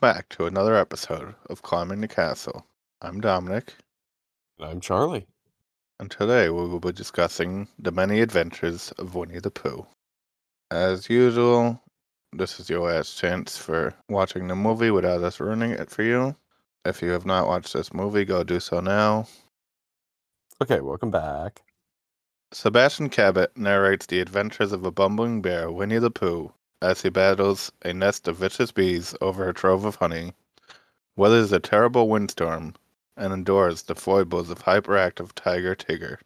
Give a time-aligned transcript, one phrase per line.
[0.00, 2.64] And welcome back to another episode of Climbing the Castle.
[3.02, 3.74] I'm Dominic,
[4.60, 5.26] I'm Charlie.
[5.98, 9.88] and today we will be discussing the many adventures of Winnie the Pooh.
[10.70, 11.82] As usual,
[12.32, 16.36] this is your last chance for watching the movie without us ruining it for you.
[16.84, 19.26] If you have not watched this movie, go do so now.
[20.62, 21.62] Okay, welcome back.
[22.52, 27.72] Sebastian Cabot narrates the adventures of a bumbling bear, Winnie the Pooh, as he battles
[27.84, 30.32] a nest of vicious bees over a trove of honey,
[31.16, 32.74] weathers a terrible windstorm,
[33.16, 36.18] and endures the foibles of hyperactive Tiger Tigger,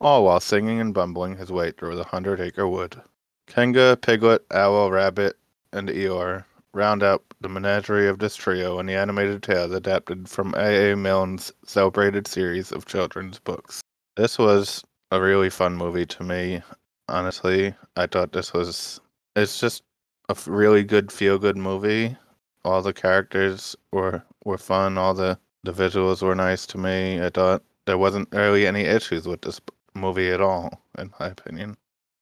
[0.00, 3.00] all while singing and bumbling his way through the Hundred Acre Wood.
[3.46, 5.36] Kanga, Piglet, Owl, Rabbit,
[5.72, 10.54] and Eeyore round out the menagerie of this trio in the animated tales adapted from
[10.56, 10.92] A.
[10.92, 10.96] A.
[10.96, 13.80] Milne's celebrated series of children's books.
[14.16, 16.62] This was a really fun movie to me.
[17.08, 19.00] Honestly, I thought this was.
[19.34, 19.82] It's just
[20.30, 22.16] a really good feel good movie.
[22.64, 24.96] All the characters were were fun.
[24.96, 27.20] All the the visuals were nice to me.
[27.20, 29.60] I thought there wasn't really any issues with this
[29.94, 31.76] movie at all, in my opinion.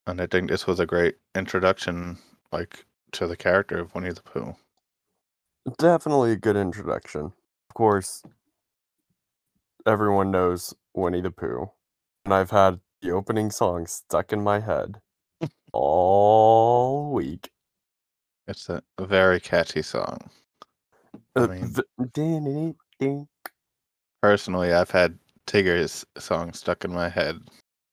[0.06, 2.18] And I think this was a great introduction,
[2.50, 4.56] like to the character of Winnie the Pooh.
[5.76, 7.26] Definitely a good introduction.
[7.68, 8.22] Of course,
[9.86, 11.70] everyone knows Winnie the Pooh,
[12.24, 15.00] and I've had the opening song stuck in my head
[15.72, 17.50] all week.
[18.48, 20.18] It's a, very catchy song.
[21.36, 23.26] I mean-
[24.22, 25.16] Personally, I've had
[25.46, 27.40] Tigger's song stuck in my head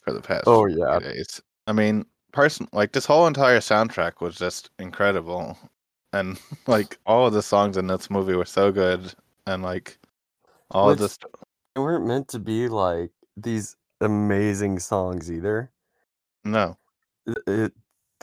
[0.02, 0.98] for the past Oh, yeah.
[1.00, 1.42] days.
[1.68, 5.58] I mean, person like this whole entire soundtrack was just incredible,
[6.14, 9.14] and like all of the songs in this movie were so good,
[9.46, 10.00] and like
[10.72, 11.18] all of this.
[11.76, 15.72] They weren't meant to be like these amazing songs either.
[16.44, 16.78] No,
[17.48, 17.74] it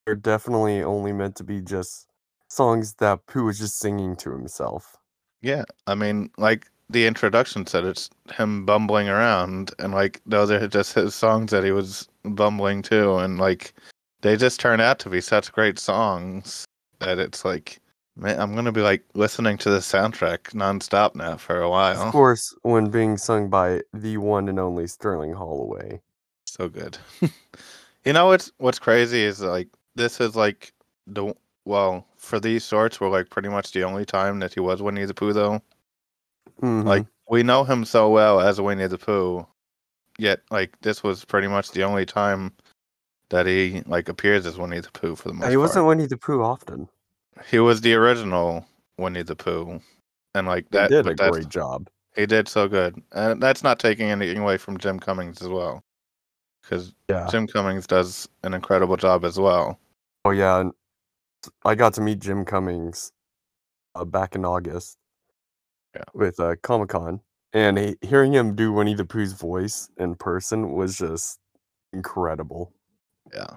[0.06, 2.09] they're definitely only meant to be just
[2.53, 4.97] songs that Pooh was just singing to himself.
[5.41, 10.69] yeah, I mean, like the introduction said, it's him bumbling around, and like those are
[10.69, 13.75] just his songs that he was bumbling to, and like
[14.21, 16.65] they just turn out to be such great songs
[17.01, 17.81] that it's like,
[18.17, 22.01] man, I'm gonna be like listening to the soundtrack nonstop now for a while.
[22.01, 26.01] Of course, when being sung by the one and only Sterling Holloway.
[26.45, 26.99] So good.
[28.05, 30.73] you know what's what's crazy is like this is like
[31.07, 31.34] the
[31.65, 35.05] well for these shorts were like pretty much the only time that he was Winnie
[35.05, 35.60] the Pooh though.
[36.62, 36.84] Mhm.
[36.84, 39.47] Like we know him so well as Winnie the Pooh,
[40.19, 42.53] yet like this was pretty much the only time
[43.31, 45.88] that he like appears as Winnie the Pooh for the most he wasn't part.
[45.88, 46.88] Winnie the Pooh often.
[47.50, 48.65] He was the original
[48.99, 49.81] Winnie the Pooh,
[50.34, 51.89] and like He that did a great job.
[52.15, 55.83] He did so good, and that's not taking anything away from Jim Cummings as well,
[56.62, 57.27] because Yeah.
[57.31, 59.78] Jim Cummings does an incredible job as well.
[60.25, 60.72] Oh yeah, and
[61.64, 63.12] I got to meet Jim Cummings
[63.94, 64.97] uh, back in August.
[65.94, 66.04] Yeah.
[66.14, 67.20] With uh, Comic Con,
[67.53, 71.38] and he, hearing him do Winnie the Pooh's voice in person was just
[71.92, 72.72] incredible.
[73.32, 73.56] Yeah.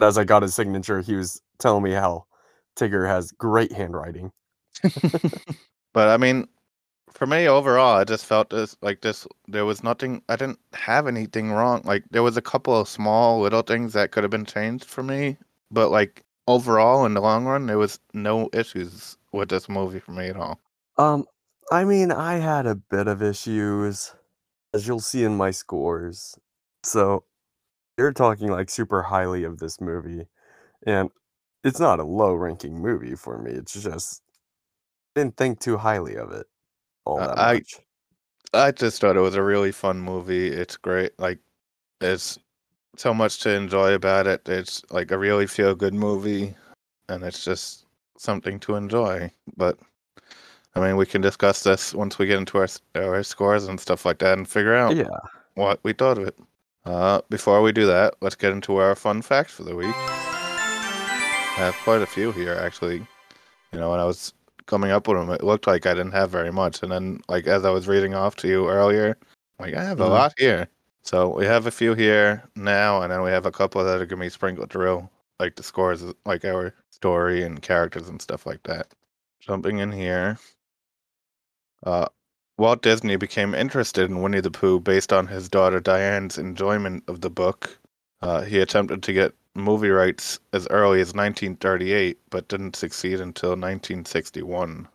[0.00, 2.26] As I got his signature, he was telling me how
[2.76, 4.30] Tigger has great handwriting.
[5.92, 6.46] but I mean,
[7.10, 9.26] for me overall, I just felt this like this.
[9.48, 10.22] There was nothing.
[10.28, 11.80] I didn't have anything wrong.
[11.84, 15.02] Like there was a couple of small little things that could have been changed for
[15.02, 15.38] me,
[15.70, 20.12] but like overall, in the long run, there was no issues with this movie for
[20.12, 20.60] me at all.
[20.98, 21.26] Um,
[21.70, 24.14] I mean, I had a bit of issues,
[24.74, 26.38] as you'll see in my scores.
[26.84, 27.24] So,
[27.98, 30.28] you're talking like super highly of this movie,
[30.86, 31.10] and
[31.64, 33.52] it's not a low ranking movie for me.
[33.52, 34.22] It's just
[35.16, 36.46] didn't think too highly of it
[37.06, 37.80] all that I- much.
[38.54, 40.48] I just thought it was a really fun movie.
[40.48, 41.18] It's great.
[41.18, 41.40] Like,
[42.00, 42.38] it's
[42.98, 44.48] so much to enjoy about it.
[44.48, 46.54] It's like a really feel good movie,
[47.08, 47.86] and it's just
[48.18, 49.30] something to enjoy.
[49.56, 49.78] But
[50.74, 54.04] I mean, we can discuss this once we get into our our scores and stuff
[54.04, 55.18] like that, and figure out Yeah.
[55.54, 56.38] what we thought of it.
[56.84, 59.94] Uh, before we do that, let's get into our fun facts for the week.
[59.96, 63.06] I have quite a few here, actually.
[63.72, 64.32] You know, when I was
[64.66, 67.46] coming up with them, it looked like I didn't have very much, and then, like
[67.46, 69.16] as I was reading off to you earlier,
[69.58, 70.10] like I have a Mhm.
[70.10, 70.68] lot here.
[71.06, 74.06] So we have a few here now, and then we have a couple that are
[74.06, 75.08] gonna be sprinkled through,
[75.38, 78.88] like the scores, like our story and characters and stuff like that.
[79.38, 80.36] Jumping in here.
[81.84, 82.06] Uh,
[82.58, 87.20] Walt Disney became interested in Winnie the Pooh based on his daughter Diane's enjoyment of
[87.20, 87.78] the book.
[88.20, 93.50] Uh, he attempted to get movie rights as early as 1938, but didn't succeed until
[93.50, 94.78] 1961.
[94.78, 94.88] Which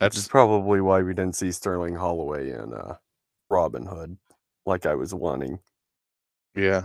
[0.00, 2.96] That's is probably why we didn't see Sterling Holloway in uh,
[3.48, 4.18] Robin Hood
[4.68, 5.58] like I was wanting.
[6.56, 6.84] yeah.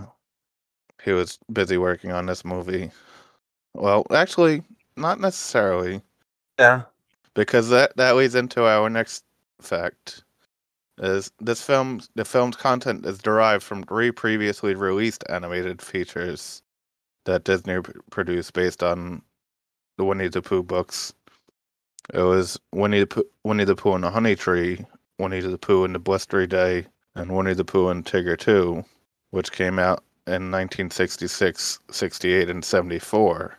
[1.04, 2.90] He was busy working on this movie.
[3.74, 4.62] Well, actually,
[4.96, 6.02] not necessarily.
[6.58, 6.82] Yeah.
[7.34, 9.24] because that that leads into our next
[9.60, 10.24] fact.
[10.98, 16.62] Is this film the film's content is derived from three previously released animated features
[17.26, 19.22] that Disney produced based on
[19.98, 21.12] the Winnie the Pooh books.
[22.14, 24.84] It was Winnie the Pooh, Winnie the Pooh and the Honey Tree,
[25.18, 28.84] Winnie the Pooh and the Blustery Day, and Winnie the Pooh and Tigger Too,
[29.30, 33.56] which came out in 1966, 68, and 74.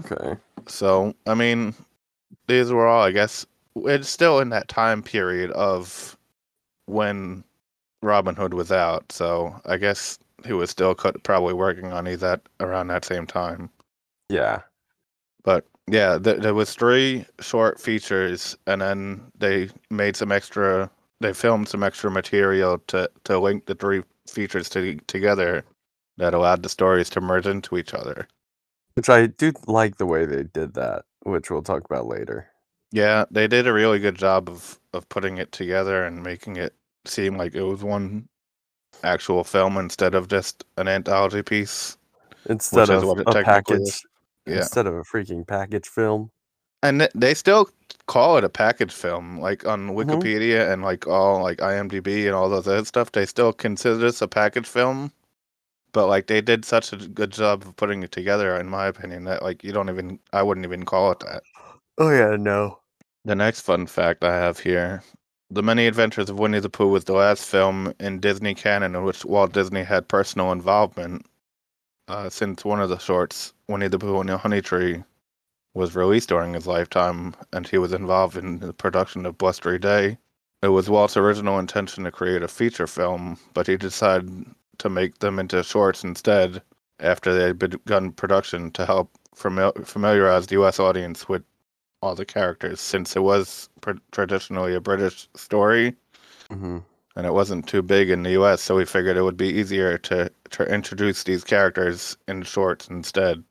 [0.00, 0.36] Okay.
[0.66, 1.74] So, I mean,
[2.46, 3.46] these were all, I guess,
[3.76, 6.16] it's still in that time period of
[6.86, 7.44] when
[8.02, 9.12] Robin Hood was out.
[9.12, 13.70] So, I guess he was still probably working on these at around that same time.
[14.28, 14.62] Yeah.
[15.44, 20.90] But yeah, th- there was three short features, and then they made some extra.
[21.22, 25.64] They filmed some extra material to to link the three features to, together
[26.16, 28.28] that allowed the stories to merge into each other.
[28.94, 32.48] Which I do like the way they did that, which we'll talk about later.
[32.90, 36.74] Yeah, they did a really good job of of putting it together and making it
[37.06, 38.28] seem like it was one
[39.02, 41.96] actual film instead of just an anthology piece.
[42.46, 44.04] Instead of a package, is.
[44.46, 44.56] Yeah.
[44.58, 46.30] instead of a freaking package film.
[46.82, 47.70] And they still
[48.06, 50.28] call it a package film, like on Mhm.
[50.30, 53.12] Wikipedia and like all like IMDb and all those other stuff.
[53.12, 55.12] They still consider this a package film,
[55.92, 59.24] but like they did such a good job of putting it together, in my opinion,
[59.24, 61.44] that like you don't even I wouldn't even call it that.
[61.98, 62.80] Oh yeah, no.
[63.24, 65.02] The next fun fact I have here:
[65.50, 69.02] The Many Adventures of Winnie the Pooh was the last film in Disney canon in
[69.04, 71.26] which Walt Disney had personal involvement.
[72.08, 75.04] Uh, since one of the shorts, Winnie the Pooh and the Honey Tree,
[75.74, 80.18] was released during his lifetime, and he was involved in the production of Blustery Day.
[80.62, 84.46] It was Walt's original intention to create a feature film, but he decided
[84.78, 86.62] to make them into shorts instead
[87.00, 90.78] after they had begun production to help famil- familiarize the U.S.
[90.78, 91.42] audience with
[92.02, 95.96] all the characters, since it was pr- traditionally a British story
[96.50, 96.78] hmm
[97.16, 98.62] and it wasn't too big in the U.S.
[98.62, 103.44] So we figured it would be easier to to introduce these characters in shorts instead.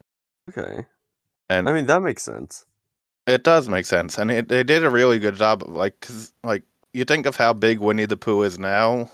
[0.50, 0.86] Okay.
[1.52, 2.66] And I mean that makes sense.
[3.28, 5.64] It does make sense, and it, they did a really good job.
[5.64, 6.64] Of, like, cause like
[6.94, 9.10] you think of how big Winnie the Pooh is now,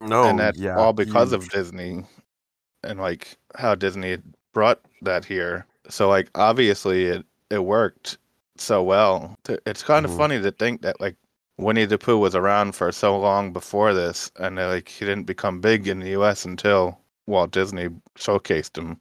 [0.00, 1.48] No, and that's Oh, yeah, all because of.
[1.50, 2.04] Disney,
[2.84, 4.18] and like how Disney
[4.54, 5.66] brought that here.
[5.88, 8.18] So like obviously it it worked
[8.58, 9.36] so well.
[9.66, 10.16] It's kind of Mhm.
[10.18, 11.16] funny to think that like
[11.58, 15.60] Winnie the Pooh was around for so long before this, and like he didn't become
[15.60, 16.44] big in the U.S.
[16.46, 19.00] until Walt Disney showcased him.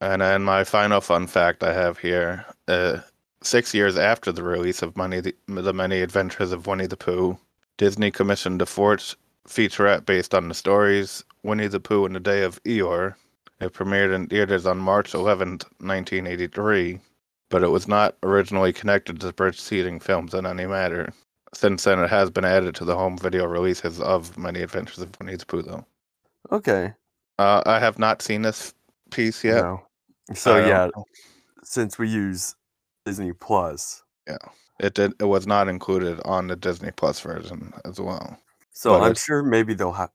[0.00, 2.98] And then my final fun fact I have here: uh,
[3.42, 7.38] six years after the release of Money the, the Many Adventures of Winnie the Pooh,
[7.78, 9.14] Disney commissioned a fourth
[9.46, 13.14] featurette based on the stories Winnie the Pooh and the Day of Eeyore.
[13.60, 17.00] It premiered in theaters on March 11th, 1983,
[17.48, 21.12] but it was not originally connected to the preceding films in any matter.
[21.54, 25.18] Since then, it has been added to the home video releases of Many Adventures of
[25.18, 25.86] Winnie the Pooh, though.
[26.52, 26.92] Okay.
[27.38, 28.74] Uh, I have not seen this
[29.10, 29.62] piece yet.
[29.62, 29.85] No.
[30.34, 30.88] So don't yeah,
[31.62, 32.56] since we use
[33.04, 34.38] Disney Plus, yeah,
[34.80, 35.12] It did.
[35.20, 38.36] It was not included on the Disney Plus version as well.
[38.72, 40.10] so But I'm sure maybe they'll have.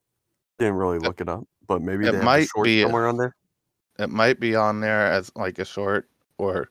[0.60, 3.36] Didn't really look it up, but maybe it might be- somewhere on there.
[4.00, 6.70] It might be on there as like a short, or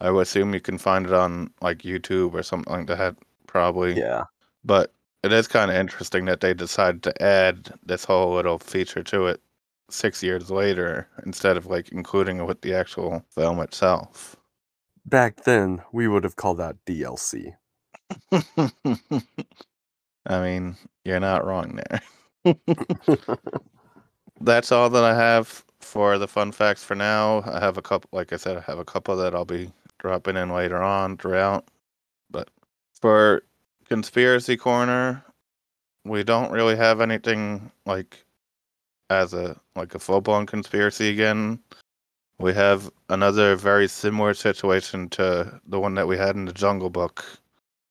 [0.00, 3.16] I would assume you can find it on like YouTube or something like that.
[3.46, 3.98] Probably.
[3.98, 4.24] Yeah.
[4.64, 9.02] But it is kind of interesting that they decided to add this whole little feature
[9.02, 9.40] to it
[9.92, 14.36] six years later instead of like including it with the actual film itself.
[15.06, 17.54] Back then, we would have called that DLC.
[20.26, 21.80] I mean, you're not wrong
[22.44, 22.54] there.
[24.40, 27.42] That's all that I have for the fun facts for now.
[27.46, 30.36] I have a couple, like I said, I have a couple that I'll be dropping
[30.36, 31.68] in later on throughout.
[32.30, 32.50] But
[33.00, 33.42] for
[33.88, 35.24] conspiracy corner,
[36.04, 38.24] we don't really have anything like
[39.10, 41.58] as a like a full blown conspiracy again.
[42.38, 46.88] We have another very similar situation to the one that we had in the Jungle
[46.88, 47.24] Book.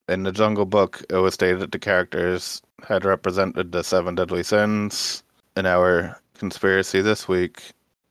[0.08, 4.42] In the Jungle Book, it was stated that the characters had represented the seven deadly
[4.42, 5.22] sins.
[5.56, 7.62] In our conspiracy this week,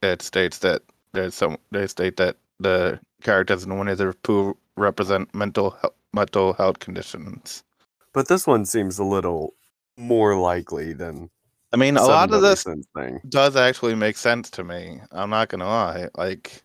[0.03, 1.57] it states that there's some.
[1.73, 5.77] They state that the characters in Winnie the Pooh represent mental
[6.13, 7.65] mental health conditions.
[8.13, 9.55] But this one seems a little
[9.97, 11.31] more likely than
[11.73, 13.21] I mean, a lot of this thing.
[13.29, 15.01] does actually make sense to me.
[15.13, 16.09] I'm not gonna lie.
[16.17, 16.63] Like,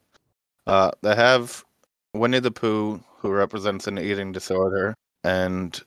[0.65, 1.63] uh, they have
[2.13, 5.79] Winnie the Pooh, who represents an eating disorder, and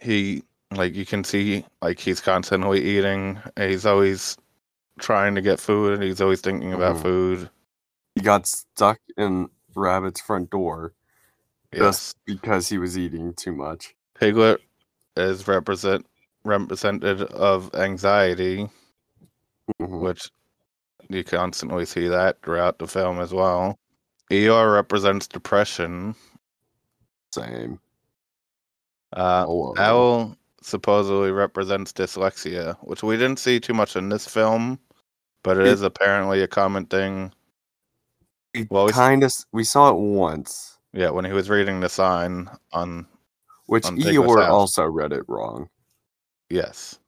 [0.00, 3.38] he, like, you can see, like, he's constantly eating.
[3.56, 4.36] He's always
[4.98, 7.02] trying to get food, and he's always thinking about Mhm.
[7.02, 7.50] food.
[8.16, 10.94] He got stuck in Rabbit's front door,
[11.72, 11.80] Yes.
[11.80, 13.94] just because he was eating too much.
[14.18, 14.60] Piglet
[15.16, 16.04] is represent
[16.48, 18.68] represented of anxiety,
[19.80, 20.00] Mhm.
[20.00, 20.30] which
[21.08, 23.78] you constantly see that throughout the film as well.
[24.30, 26.14] Eeyore represents depression.
[27.32, 27.80] Same.
[29.12, 29.74] Uh, Hello.
[29.78, 34.78] Owl supposedly represents dyslexia, which we didn't see too much in this film,
[35.42, 37.32] but it It- is apparently a common thing.
[38.70, 42.50] Well, we kind of we saw it once, Yeah, when he was reading the sign
[42.72, 43.06] on
[43.66, 45.68] which on Eeyore also read it wrong.
[46.50, 46.98] Yes,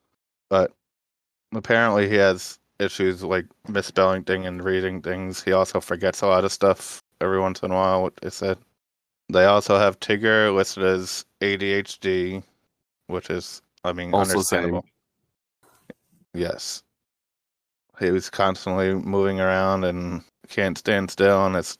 [0.49, 0.73] but
[1.55, 5.43] apparently he has issues like misspelling things and reading things.
[5.43, 8.03] He also forgets a lot of stuff every once in a while.
[8.03, 8.59] What they said.
[9.29, 12.43] They also have Tigger listed as ADHD,
[13.07, 14.59] which is, I mean, Also same.
[14.59, 14.85] understandable.
[16.35, 16.83] Yes.
[18.01, 21.77] He was constantly moving around and can't stand still, and it's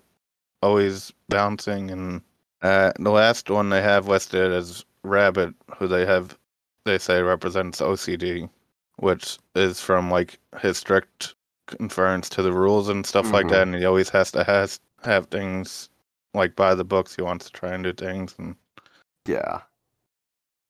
[0.63, 1.91] always bouncing.
[1.91, 2.23] And
[2.63, 6.39] uh, the last one they have listed as Rabbit, who they have,
[6.85, 8.49] they say represents OCD,
[8.97, 11.35] which is from like his strict
[11.67, 13.51] conference to the rules and stuff like Mhm.
[13.51, 13.63] that.
[13.63, 15.89] And he always has to has have things
[16.35, 17.17] like by the books.
[17.17, 18.57] He wants to try and do things, and
[19.27, 19.61] Yeah,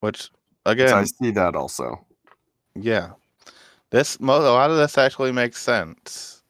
[0.00, 0.31] which
[0.67, 2.05] again, I see that also.
[2.75, 3.12] yeah,
[3.90, 6.43] this a lot of this actually makes sense.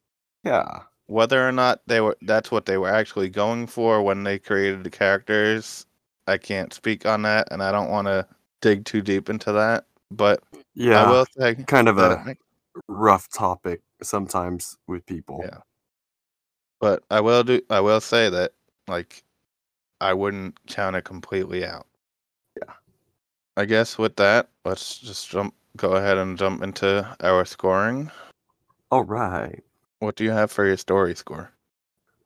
[0.45, 4.39] Yeah, whether or not they were that's what they were actually going for when they
[4.39, 5.85] created the characters
[6.29, 8.25] i can't speak on that and i don't want to
[8.61, 10.43] dig too deep into that but
[10.75, 11.05] yeah.
[11.05, 12.37] i will say kind of a
[12.89, 15.41] rough topic sometimes with people.
[15.45, 15.59] Yeah.
[16.81, 18.53] but i will do i will say that
[18.89, 19.23] like
[20.01, 21.87] i wouldn't count it completely out
[22.57, 22.73] Yeah.
[23.57, 28.11] i guess with that let's just jump go ahead and jump into our scoring
[28.91, 29.63] All right.
[30.01, 31.53] what do you have for your story score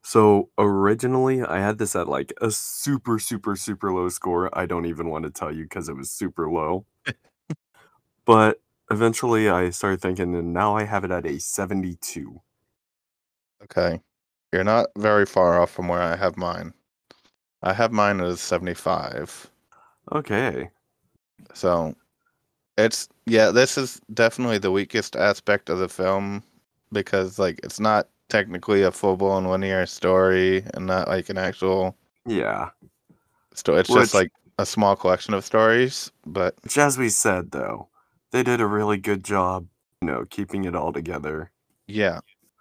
[0.05, 4.55] So originally, I had this at like a super, super, super low score.
[4.55, 6.85] I don't even want to tell you because it was super low.
[8.25, 12.39] but eventually, I started thinking, and now I have it at a 72.
[13.63, 13.99] Okay.
[14.53, 16.75] You're not very far off from where I have mine.
[17.63, 19.49] I have mine as 75.
[20.11, 20.69] Okay.
[21.55, 21.95] So
[22.77, 26.43] it's yeah, this is definitely the weakest aspect of the film
[26.91, 31.95] because like it's not technically a full blown linear story and not like an actual
[32.25, 32.69] Yeah.
[33.53, 33.79] story.
[33.81, 37.89] It's Which- just like a small collection of stories, but Which, as we said, though,
[38.31, 39.67] they did a really good job,
[40.01, 41.51] you know, keeping it all together.
[41.87, 42.19] yeah.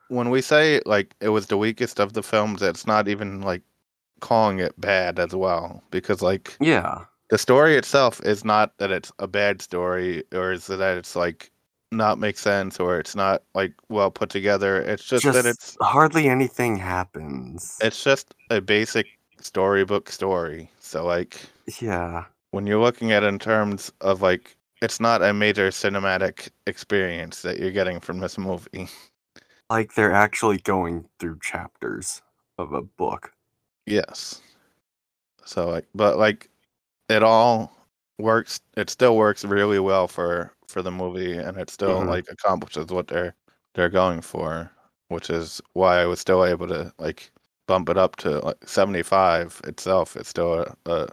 [0.09, 3.63] When we say like it was the weakest of the films, it's not even like
[4.21, 7.05] calling it bad as well because like Yeah.
[7.31, 11.17] the story itself is not that it's a bad story or is it that it's
[11.17, 11.51] like
[11.95, 15.77] not make sense or it's not like well put together it's just, Just that it's
[15.81, 17.79] hardly anything happens.
[17.81, 19.07] it's just a basic
[19.41, 21.41] storybook story so like
[21.81, 22.25] yeah.
[22.53, 27.43] when you're looking at it in terms of like it's not a major cinematic experience
[27.43, 28.89] that you're getting from this movie
[29.71, 32.23] Like they're actually going through chapters
[32.59, 33.33] of a book.
[33.87, 34.41] yes
[35.45, 36.49] so like but like
[37.09, 37.71] it all
[38.19, 42.09] works it still works really well for for the movie and it still Mhm.
[42.15, 43.33] like accomplishes what they're
[43.75, 44.71] they're going for
[45.09, 47.31] which is why i was still able to like
[47.69, 51.09] bump it up to like 75 itself it's still a, a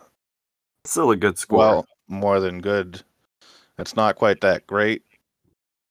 [0.84, 1.60] Still a good score.
[1.60, 3.03] well more than good
[3.77, 5.03] it's not quite that great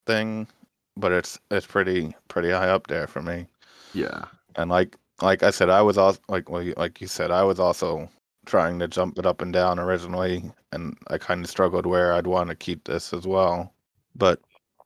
[0.06, 0.48] thing
[0.96, 3.46] but it's it's pretty pretty high up there for me
[3.94, 4.24] yeah.
[4.56, 7.60] and like like I said, I was also like well, like you said, I was
[7.60, 8.08] also
[8.50, 12.26] trying to jump it up and down originally, and I kind of struggled where I'd
[12.26, 13.72] want to keep this as well.
[14.16, 14.40] But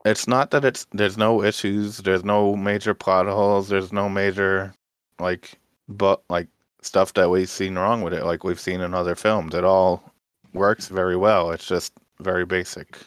[0.05, 4.75] it's not that it's there's no issues, there's no major plot holes, there's no major
[5.19, 5.53] like
[5.89, 6.49] but like
[6.83, 9.55] stuff that we've seen wrong with it, like we've seen in other films.
[9.55, 10.13] It all
[10.53, 11.51] works very well.
[11.51, 12.99] It's just very basic.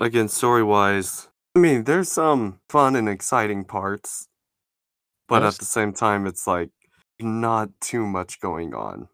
[0.00, 4.28] Again, story wise, I mean, there's some fun and exciting parts,
[5.28, 5.54] but Yes.
[5.54, 6.70] at the same time, it's like
[7.18, 9.08] not too much going on.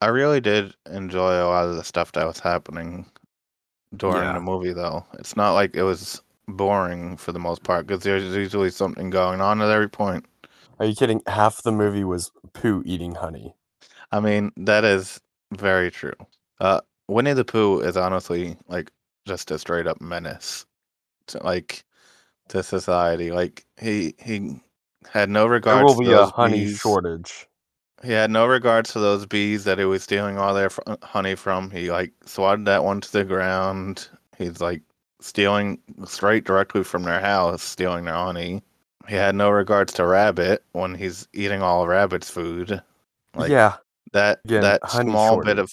[0.00, 3.06] I really did enjoy a lot of the stuff that was happening
[3.96, 4.32] during Yeah.
[4.34, 5.04] the movie, though.
[5.18, 9.40] It's not like it was boring for the most part because there's usually something going
[9.40, 10.24] on at every point.
[10.78, 11.22] Are you kidding?
[11.26, 13.54] Half the movie was Pooh eating honey.
[14.12, 15.20] I mean, that is
[15.52, 16.14] very true.
[16.60, 18.90] Uh, Winnie the Pooh is honestly like
[19.26, 20.64] just a straight up menace,
[21.28, 21.84] to, like
[22.48, 23.30] to society.
[23.30, 24.60] Like he he
[25.08, 25.78] had no regard.
[25.78, 26.78] There will to be a honey bees.
[26.80, 27.46] shortage.
[28.02, 31.34] He had no regards to those bees that he was stealing all their fr- honey
[31.34, 31.70] from.
[31.70, 34.08] He like swatted that one to the ground.
[34.38, 34.82] He's like
[35.20, 38.62] stealing straight directly from their house, stealing their honey.
[39.06, 42.82] He had no regards to Rabbit when he's eating all Rabbit's food.
[43.34, 43.76] Like yeah,
[44.12, 45.70] That Again, that small bit of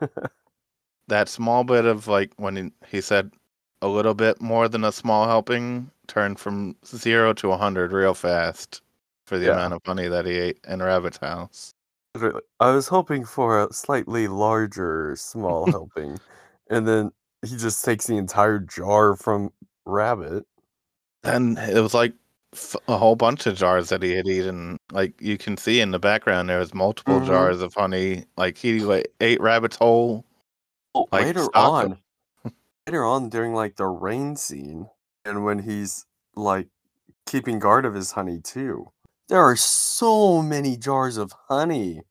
[1.08, 3.32] that small bit of like when he, he said
[3.82, 8.14] a little bit more than a small helping turned from zero to a hundred real
[8.14, 8.80] fast
[9.32, 9.52] for the Yeah.
[9.52, 11.72] amount of honey that he ate in Rabbit's house.
[12.60, 16.18] I was hoping for a slightly larger small helping,
[16.68, 19.50] and then he just takes the entire jar from
[19.86, 20.44] Rabbit.
[21.24, 22.12] And it was like
[22.52, 24.76] f- a whole bunch of jars that he had eaten.
[24.92, 27.26] Like you can see in the background, there was multiple Mhm.
[27.26, 28.26] jars of honey.
[28.36, 30.26] Like he like, ate Rabbit's whole.
[30.94, 31.98] Oh, Like, later on,
[32.86, 34.90] later on during like the rain scene,
[35.24, 36.04] and when he's
[36.36, 36.68] like
[37.24, 38.90] keeping guard of his honey too,
[39.32, 42.02] there are so many jars of honey,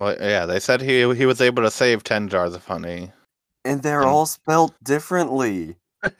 [0.00, 3.12] Well, yeah, they said he he was able to save ten jars of honey.
[3.66, 5.76] and they're And- all spelt differently.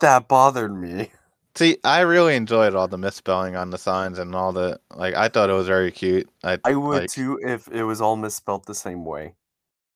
[0.00, 1.10] That bothered me.
[1.54, 5.14] See, I really enjoyed all the misspelling on the signs and all the like.
[5.14, 6.28] I thought it was very cute.
[6.42, 9.34] I I would like, too if it was all misspelt the same way.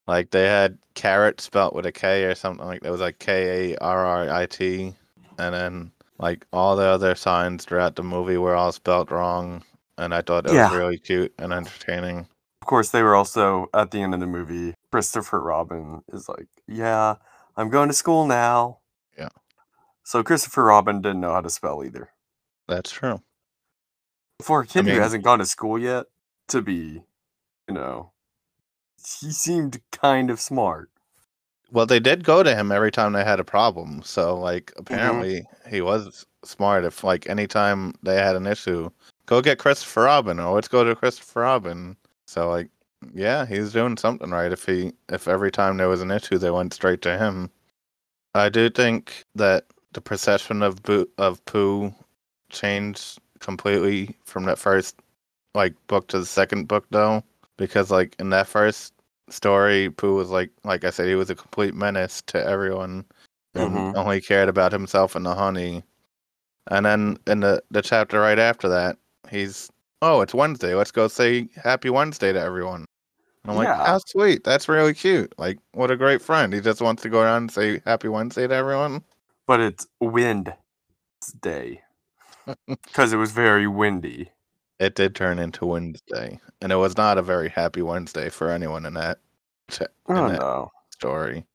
[0.06, 3.72] Like they had carrot spelt with a K or something like that was like K
[3.72, 4.94] A R R I T,
[5.38, 9.62] and then like all the other signs throughout the movie were all spelt wrong,
[9.98, 10.70] and I thought it Yeah.
[10.70, 12.28] was really cute and entertaining.
[12.62, 14.74] Of course, they were also at the end of the movie.
[14.90, 17.16] Christopher Robin is like, "Yeah,
[17.56, 18.78] I'm going to school now."
[19.16, 19.28] Yeah.
[20.02, 22.10] So Christopher Robin didn't know how to spell either.
[22.66, 23.22] That's true.
[24.42, 26.06] For a kid mean- who hasn't gone to school yet,
[26.48, 27.04] to be,
[27.68, 28.12] you know,
[28.96, 30.90] he seemed kind of smart.
[31.72, 35.22] Well, they did go to him every time they had a problem, so like Mm-hmm.
[35.22, 36.84] apparently he was smart.
[36.84, 38.90] If like anytime they had an issue,
[39.26, 41.96] go get Christopher Robin, or let's go to Christopher Robin.
[42.26, 42.68] So like,
[43.14, 44.52] yeah, he's doing something right.
[44.52, 47.50] If he if every time there was an issue, they went straight to him.
[48.34, 51.92] I do think that the perception of Boo, of Pooh
[52.50, 54.96] changed completely from that first
[55.54, 57.24] like book to the second book though,
[57.56, 58.92] because like in that first
[59.28, 63.04] story, Pooh was like like I said, he was a complete menace to everyone
[63.54, 63.96] and Mhm.
[63.96, 65.82] only cared about himself and the honey.
[66.68, 68.98] And then in the, the chapter right after that,
[69.30, 69.70] he's
[70.02, 70.74] oh, it's Wednesday.
[70.74, 72.84] Let's go say happy Wednesday to everyone.
[73.44, 74.42] And I'm like, how sweet.
[74.44, 75.32] That's really cute.
[75.38, 76.52] Like, what a great friend.
[76.52, 79.04] He just wants to go around and say happy Wednesday to everyone.
[79.46, 80.52] But it's wind
[81.40, 81.82] day
[82.66, 84.30] because it was very windy.
[84.78, 88.86] It did turn into Wednesday, and it was not a very happy Wednesday for anyone
[88.86, 89.18] in that
[89.80, 90.72] in Oh that no!
[90.90, 91.46] story.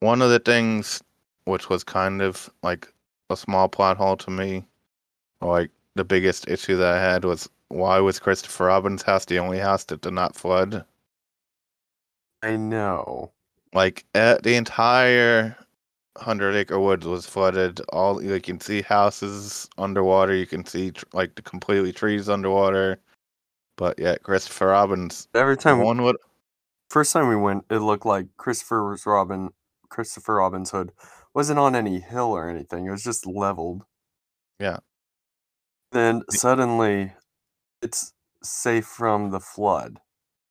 [0.00, 1.02] One of the things
[1.46, 2.92] which was kind of like
[3.30, 4.66] a small plot hole to me,
[5.40, 9.58] like the biggest issue that I had was why was Christopher Robin's house the only
[9.58, 10.84] house that did not flood?
[12.42, 13.32] I know.
[13.72, 15.56] Like eh, the entire
[16.16, 17.80] Hundred Acre Woods was flooded.
[17.88, 20.34] All you can see houses underwater.
[20.34, 22.98] You can see like the completely trees underwater.
[23.76, 26.16] But yet Christopher Robin's Every time, one would
[26.88, 29.50] first time we went, it looked like Christopher's Robin,
[29.88, 30.92] Christopher Robin's hood
[31.34, 32.86] wasn't on any hill or anything.
[32.86, 33.82] It was just leveled.
[34.60, 34.78] Yeah.
[35.90, 37.12] Then suddenly,
[37.82, 39.98] it's safe from the flood.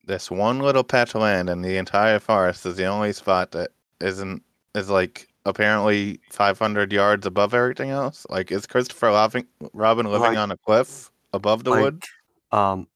[0.06, 3.70] this one little patch of land in the entire forest is the only spot that
[4.00, 4.42] isn't
[4.74, 8.26] is like apparently 500 yards above everything else.
[8.30, 12.04] Like, is Christopher Robin, Robin living Like- on a cliff above the like, wood?
[12.52, 12.88] Um,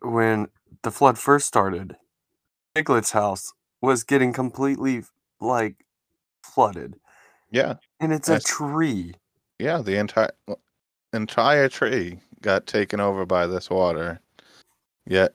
[0.00, 0.48] when
[0.82, 1.96] the flood first started,
[2.74, 5.04] Piglet's house was getting completely
[5.40, 5.84] like
[6.42, 6.98] flooded,
[7.50, 9.14] Yeah, and it's a tree.
[9.58, 9.82] yeah.
[9.82, 10.30] The entire
[11.12, 14.20] entire tree got taken over by this water.
[15.06, 15.34] Yet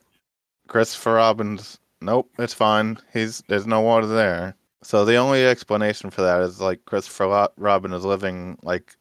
[0.68, 2.98] Christopher Robin's nope, it's fine.
[3.12, 4.54] He's there's no water there.
[4.82, 8.96] So the only explanation for that is like Christopher Robin is living like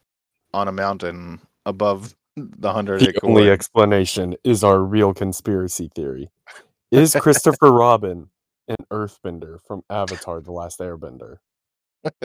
[0.54, 6.30] on a mountain above the hundred The only explanation is our real conspiracy theory.
[6.92, 8.30] Is Christopher Robin
[8.68, 11.38] an earthbender from Avatar The Last Airbender?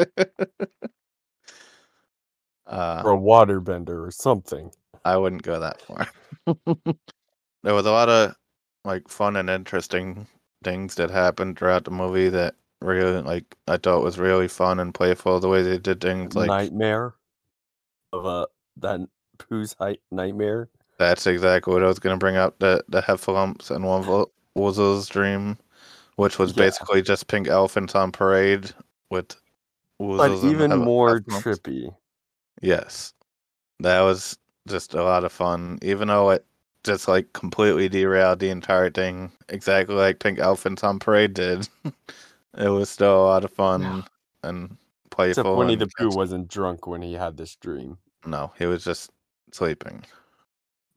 [2.67, 4.71] uh, Or a waterbender or something?
[5.05, 6.09] I wouldn't go that far.
[7.63, 8.35] there was a lot of
[8.85, 10.27] like fun and interesting
[10.63, 14.95] things that happened throughout the movie that really like I thought was really fun and
[14.95, 15.41] playful.
[15.41, 17.15] The way they did things like nightmare
[18.13, 18.47] of uh,
[18.79, 19.01] that
[19.39, 20.69] Pooh's height nightmare.
[20.99, 22.59] that's exactly what I was gonna bring up.
[22.59, 25.59] The the heffalumps and Woozle- Woozle's dream,
[26.17, 26.65] which was Yeah.
[26.65, 28.73] basically just pink elephants on parade
[29.11, 29.29] with
[29.99, 31.95] But Woozles and even more trippy.
[32.63, 33.13] Yes.
[33.81, 36.47] That was just a lot of fun, even though it
[36.85, 41.69] just like completely derailed the entire thing, exactly like Pink Elephants on Parade did.
[42.59, 44.05] it was still a lot of fun
[44.43, 44.77] and
[45.11, 45.43] playful.
[45.43, 47.99] Except Winnie the Pooh wasn't drunk when he had this dream.
[48.27, 49.11] No, he was just
[49.53, 50.05] sleeping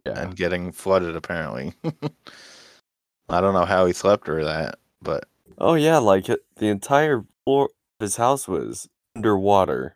[0.05, 0.19] Yeah.
[0.19, 1.73] and getting flooded, apparently.
[3.29, 5.25] I don't know how he slept through that, but
[5.57, 9.95] Oh yeah, like it, the entire floor of his house was underwater.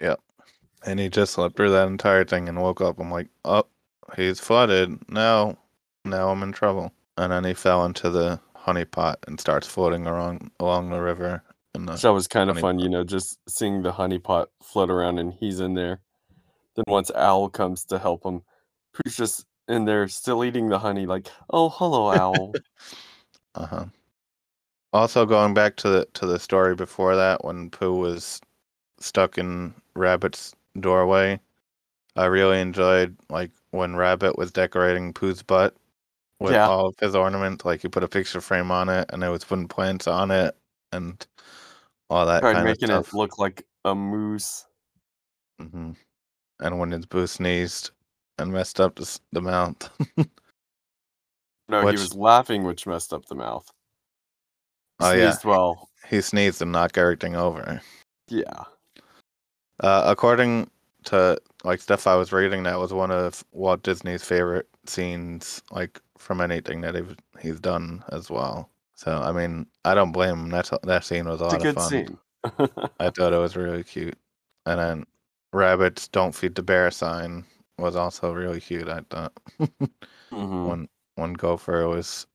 [0.00, 0.20] Yep.
[0.84, 2.98] And he just slept through that entire thing and woke up.
[3.00, 3.66] I'm like, oh,
[4.16, 4.98] he's flooded.
[5.10, 5.58] Now,
[6.04, 6.92] now I'm in trouble.
[7.18, 11.42] And then he fell into the honey pot and starts floating along along the river.
[11.74, 12.82] And the, So that was kind of fun, pot.
[12.82, 16.00] you know, just seeing the honey pot float around and he's in there.
[16.74, 18.42] Then once Owl comes to help him,
[18.92, 22.52] Pooh's just in there still eating the honey, like, oh hello, Owl.
[23.54, 23.84] Uh huh.
[24.92, 28.38] Also, going back to the to the story before that, when Pooh was
[29.00, 31.40] stuck in Rabbit's doorway,
[32.16, 35.74] I really enjoyed like when Rabbit was decorating Pooh's butt
[36.40, 36.68] with Yeah.
[36.68, 37.64] all of his ornaments.
[37.64, 40.54] Like he put a picture frame on it, and they was putting plants on it,
[40.92, 41.24] and
[42.10, 44.64] all that Tried kind of making it look like a moose.
[45.60, 45.92] hmm
[46.60, 47.90] And when his boo sneezed
[48.38, 49.90] and messed up the, the mouth.
[51.68, 53.68] No, Which- he was laughing, which messed up the mouth.
[55.00, 55.34] Oh, yeah.
[55.44, 55.88] Well.
[56.08, 57.80] he sneezed and knocked everything over.
[58.28, 58.62] Yeah.
[59.80, 60.70] Uh, according
[61.06, 66.00] to like stuff I was reading, that was one of Walt Disney's favorite scenes, like
[66.18, 68.70] from anything that he's he's done as well.
[68.94, 70.50] So I mean, I don't blame him.
[70.50, 71.90] That's that scene was a It's a lot good of fun.
[71.90, 72.18] scene.
[73.00, 74.18] I thought it was really cute.
[74.66, 75.06] And then
[75.52, 77.44] rabbits don't feed the bear sign
[77.78, 78.88] was also really cute.
[78.88, 79.32] I thought
[80.32, 80.68] Mhm.
[80.68, 82.26] when when Gopher was.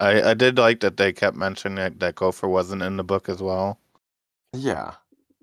[0.00, 3.28] I I did like that they kept mentioning that, that Gopher wasn't in the book
[3.28, 3.78] as well.
[4.52, 4.94] Yeah.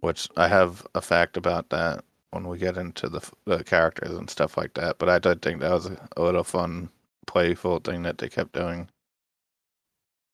[0.01, 4.29] which I have a fact about that when we get into the the characters and
[4.29, 4.97] stuff like that.
[4.99, 6.89] But I did think that was a, a little fun,
[7.27, 8.89] playful thing that they kept doing.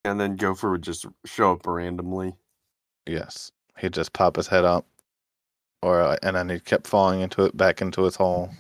[0.06, 2.36] And then Gopher would just show up randomly.
[3.06, 4.86] Yes, he'd just pop his head up,
[5.82, 8.52] or uh, and then he kept falling into it back into his hole.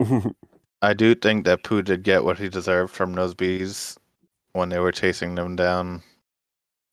[0.82, 3.98] I do think that Pooh did get what he deserved from those bees
[4.52, 6.02] when they were chasing them down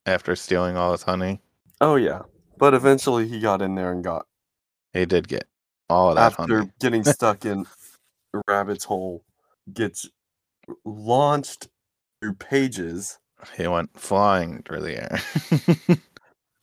[0.06, 1.42] after stealing all his honey.
[1.82, 2.22] oh yeah.
[2.58, 4.28] But eventually he got in there and got
[4.94, 5.48] He did get
[5.90, 6.72] all of that after honey.
[6.80, 7.66] getting stuck in
[8.48, 9.24] rabbit's hole,
[9.74, 10.10] gets
[10.86, 11.68] launched
[12.22, 13.20] through pages
[13.58, 15.98] He went flying through the air.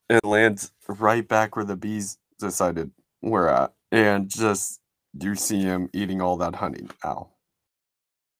[0.09, 2.91] and lands right back where the bees decided
[3.23, 3.73] we're at.
[3.91, 4.81] And just
[5.21, 6.87] you see him eating all that honey.
[7.05, 7.29] Ow.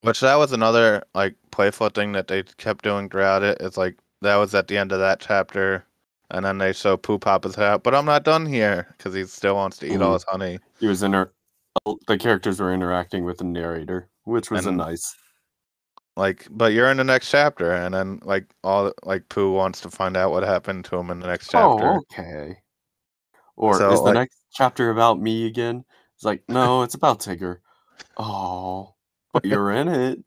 [0.01, 3.57] Which that was another like playful thing that they kept doing throughout it.
[3.59, 5.85] It's like that was at the end of that chapter,
[6.31, 7.83] and then they show Pooh pop his out.
[7.83, 10.13] But I'm not done here because he still wants to eat all Mhm.
[10.13, 10.59] his honey.
[10.79, 11.31] He was inter
[12.07, 15.15] the characters were interacting with the narrator, which was a nice
[16.19, 19.89] Like, but you're in the next chapter, and then like all like Pooh wants to
[19.89, 21.87] find out what happened to him in the next oh, chapter.
[21.87, 22.57] Oh, okay.
[23.55, 25.85] Or So, is the like- next chapter about me again?
[26.15, 27.59] It's like, no, it's about Tigger.
[28.17, 28.95] Oh,
[29.31, 30.19] but you're in it.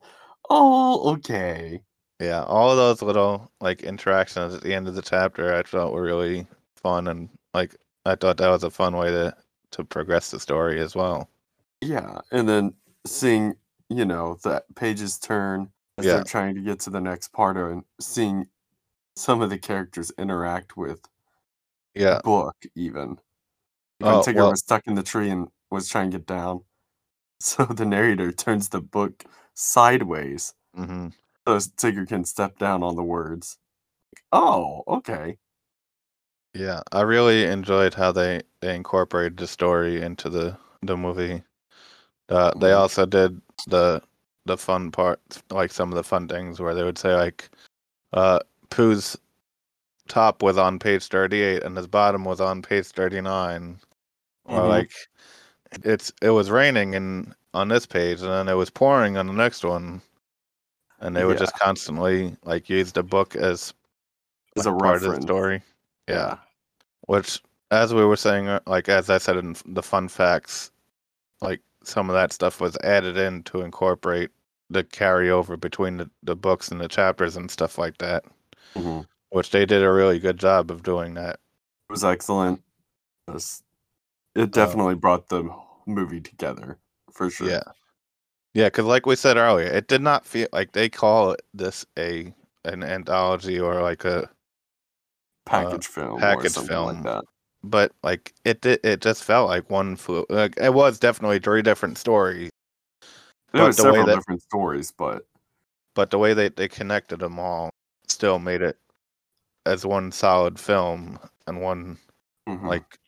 [0.48, 1.82] Oh, okay.
[2.18, 5.92] Yeah, all of those little like interactions at the end of the chapter I thought
[5.92, 7.76] were really fun, and like
[8.06, 9.36] I thought that was a fun way to
[9.72, 11.28] to progress the story as well.
[11.82, 12.72] Yeah, and then
[13.06, 13.56] seeing,
[13.90, 16.14] you know, the pages turn as Yeah.
[16.14, 18.46] they're trying to get to the next part and seeing
[19.16, 21.00] some of the characters interact with
[21.94, 23.18] Yeah, book even.
[24.02, 26.64] Oh, Tigger well- was stuck in the tree and was trying to get down.
[27.40, 29.24] So the narrator turns the book
[29.54, 31.08] sideways hmm
[31.46, 33.58] so Tigger can step down on the words.
[34.32, 35.38] Oh, okay.
[36.54, 41.42] Yeah, I really enjoyed how they they incorporated the story into the the movie.
[42.28, 42.78] Uh, they Mhm.
[42.78, 44.02] also did the
[44.46, 47.48] the fun parts, like some of the fun things where they would say like,
[48.12, 49.16] uh, Pooh's
[50.08, 53.78] top was on page thirty eight and his bottom was on page thirty nine,
[54.44, 54.92] or like
[55.84, 59.32] it's it was raining in on this page and then it was pouring on the
[59.32, 60.02] next one,
[61.00, 63.72] and they would just constantly like use the book as
[64.56, 65.24] As a part of the reference.
[65.24, 65.62] story.
[66.08, 66.36] yeah.
[67.06, 70.70] Which, as we were saying, uh, like as I said in the fun facts,
[71.40, 74.30] like some of that stuff was added in to incorporate
[74.70, 78.24] the carryover between the, the books and the chapters and stuff like that.
[78.74, 79.06] Mhm.
[79.30, 81.34] Which they did a really good job of doing that.
[81.88, 82.62] It was excellent.
[83.28, 83.62] It, was-
[84.34, 85.44] it definitely brought the
[85.86, 86.78] movie together
[87.12, 87.48] for sure.
[87.50, 87.62] Yeah,
[88.54, 91.84] yeah, because like we said earlier, it did not feel like they call it this
[91.98, 92.32] a
[92.64, 94.30] an anthology or like a
[95.44, 96.94] Package film or package something film.
[96.94, 97.24] like that.
[97.64, 101.62] But like it did it just felt like one flu like it was definitely three
[101.62, 102.50] different stories.
[103.52, 105.24] There was the several that- different stories, but
[105.94, 107.70] but the way they, they connected them all
[108.08, 108.78] still made it
[109.66, 111.98] as one solid film and one
[112.48, 112.66] mhm.
[112.66, 112.98] like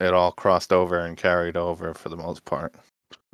[0.00, 2.74] it all crossed over and carried over for the most part.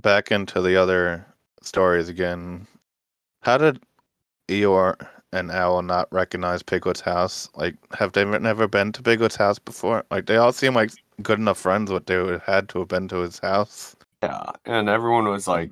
[0.01, 1.27] Back into the other
[1.63, 2.67] stories again.
[3.43, 3.83] How did
[4.49, 4.97] eeyore
[5.33, 7.49] and Owl not recognize Piglet's house?
[7.55, 10.05] Like, have they never been to Piglet's house before?
[10.11, 10.91] Like, they all seem like
[11.23, 11.91] good enough friends.
[11.91, 13.97] What they would have had to have been to his house.
[14.23, 15.71] Yeah, and everyone was like,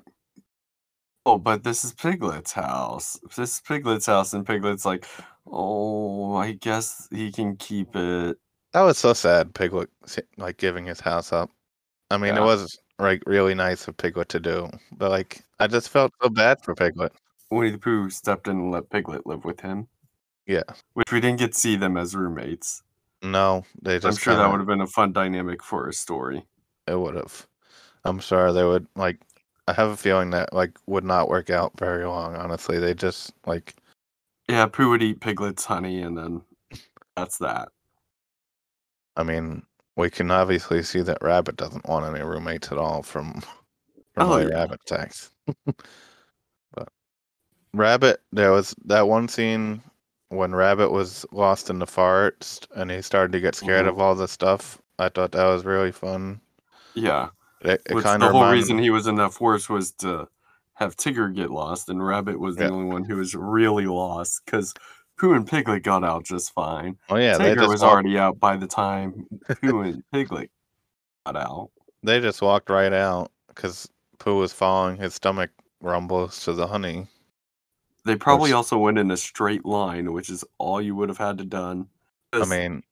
[1.25, 3.19] "Oh, but this is Piglet's house.
[3.37, 5.07] This is Piglet's house," and Piglet's like,
[5.47, 8.39] "Oh, I guess he can keep it."
[8.73, 9.55] That was so sad.
[9.55, 9.89] Piglet
[10.37, 11.51] like giving his house up.
[12.11, 12.43] I mean, Yeah.
[12.43, 16.29] it was like really nice of Piglet to do, but like I just felt so
[16.31, 17.13] bad for Piglet.
[17.51, 19.87] Winnie the Pooh stepped in and let Piglet live with him.
[20.47, 20.63] Yeah.
[20.95, 22.83] Which we didn't get to see them as roommates.
[23.23, 25.93] No, they just I'm sure that kinda- would have been a fun dynamic for a
[25.93, 26.45] story.
[26.87, 27.47] it would have.
[28.05, 29.21] I'm sure they would like.
[29.69, 32.37] I have a feeling that like would not work out very long.
[32.37, 33.75] Honestly, they just like
[34.49, 36.43] Yeah, Pooh would eat Piglet's honey, and then
[37.17, 37.71] that's that.
[39.17, 39.65] I mean,
[39.97, 43.41] we can obviously see that Rabbit doesn't want any roommates at all from
[44.15, 44.55] from Oh, the yeah.
[44.61, 45.31] Rabbit attacks.
[47.75, 49.83] Rabbit, there was that one scene
[50.29, 53.91] when Rabbit was lost in the forest and he started to get scared Mhm.
[53.91, 54.79] of all the stuff.
[54.99, 56.41] I thought that was really fun.
[56.95, 57.29] Yeah,
[57.61, 60.27] It, it which the whole reminded reason he was in that forest was to
[60.75, 62.71] have Tigger get lost, and Rabbit was the Yeah.
[62.71, 64.75] only one who was really lost because
[65.19, 66.99] Pooh and Piglet got out just fine.
[67.09, 69.27] Oh yeah, Tigger was walked, already out by the time
[69.61, 70.51] Pooh and Piglet
[71.25, 71.71] got out.
[72.03, 75.51] they just walked right out because Pooh was following his stomach
[75.81, 77.07] rumbles to the honey.
[78.07, 81.39] They probably also went in a straight line, which is all you would have had
[81.39, 81.89] to done.
[82.33, 82.85] I mean,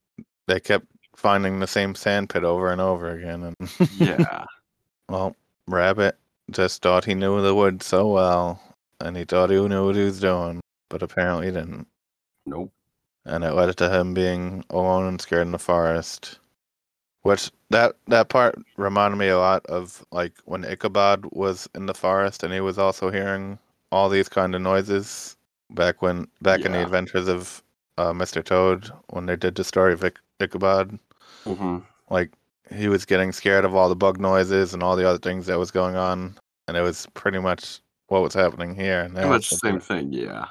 [0.47, 4.45] they kept finding the same sand pit over and over again, and yeah,
[5.09, 5.35] Well,
[5.67, 6.17] Rabbit
[6.51, 8.61] just thought he knew the woods so well,
[8.99, 11.87] and he thought he knew what he was doing, but apparently he didn't.
[12.45, 12.71] nope.
[13.23, 16.39] And it led to him being alone and scared in the forest.
[17.23, 21.95] Which that that part reminded me a lot of like when Ichabod was in the
[21.95, 23.57] forest and he was also hearing
[23.95, 25.37] all these kind of noises
[25.71, 27.63] back when back in the adventures of
[27.97, 28.43] uh, Mr.
[28.43, 30.99] Toad when they did the story of Ic- Ichabod
[31.45, 31.77] hmm
[32.09, 32.31] like
[32.71, 35.57] he was getting scared of all the bug noises and all the other things that
[35.57, 36.35] was going on
[36.67, 40.11] and it was pretty much what was happening here and Pretty much the same thing.
[40.13, 40.45] Yeah.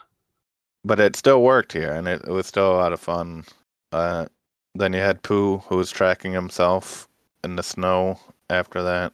[0.85, 3.44] but it still worked here and it, it was still a lot of fun
[3.92, 4.26] uh,
[4.74, 7.09] then you had pooh who was tracking himself
[7.44, 8.18] in the snow
[8.50, 9.12] after that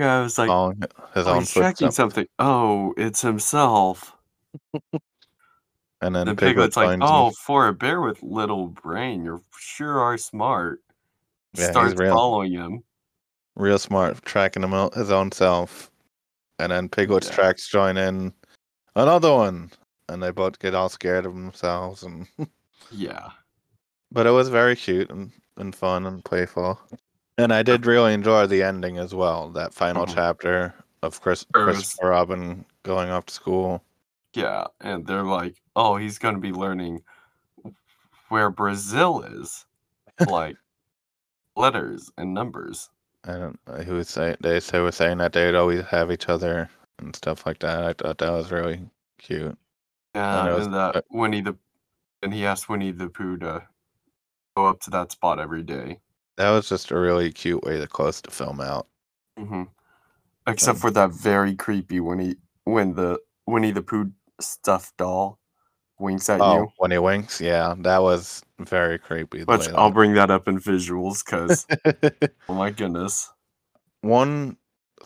[0.00, 0.82] Yeah, I was like, following
[1.14, 2.26] his oh, own he's tracking something.
[2.38, 4.16] Oh, it's himself.
[6.00, 6.38] and then The piglet
[6.72, 7.08] piglet's like, finds him.
[7.10, 10.80] oh, for a bear with little brain, you sure are smart.
[11.54, 12.14] Yeah, Starts real.
[12.14, 12.82] following him.
[13.56, 15.90] real smart tracking him out his own self
[16.60, 17.34] and then piglet's Yeah.
[17.34, 18.32] tracks join in
[18.96, 19.70] another one
[20.08, 22.26] and they both get all scared of themselves and
[22.92, 23.30] Yeah.
[24.12, 26.80] but it was very cute and, and fun and playful.
[27.40, 29.48] And I did really enjoy the ending as well.
[29.50, 30.14] That final Mhm.
[30.14, 33.82] chapter of Chris, Christopher Robin going off to school.
[34.34, 34.66] Yeah.
[34.80, 37.02] And they're like, oh, he's going to be learning
[38.28, 39.64] where Brazil is.
[40.28, 40.56] Like
[41.56, 42.90] letters and numbers.
[43.24, 46.68] And uh, he was saying they say were saying that they'd always have each other
[46.98, 47.82] and stuff like that.
[47.84, 48.82] I thought that was really
[49.18, 49.56] cute.
[50.14, 50.50] Yeah.
[50.50, 51.56] it was- And that uh, Winnie the
[52.22, 53.66] and he asked Winnie the Pooh to
[54.54, 56.00] go up to that spot every day.
[56.40, 58.86] That was just a really cute way to close the film out.
[59.36, 59.64] hmm
[60.46, 65.38] Except Um, for that very creepy when he when the Winnie the Pooh stuffed doll
[65.98, 66.68] winks at Oh, you.
[66.78, 69.44] when he winks, yeah, that was very creepy.
[69.44, 71.66] Which I'll that- bring that up in visuals because
[72.48, 73.30] oh my goodness.
[74.00, 74.56] One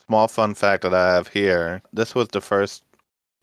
[0.07, 2.85] small fun fact that I have here: this was the first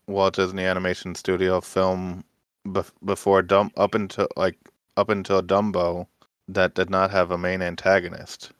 [0.06, 2.24] Walt Disney Animation Studio film
[2.66, 4.56] bef- before Dumb up until like
[4.96, 6.06] up until Dumbo
[6.48, 8.50] that did not have a main antagonist.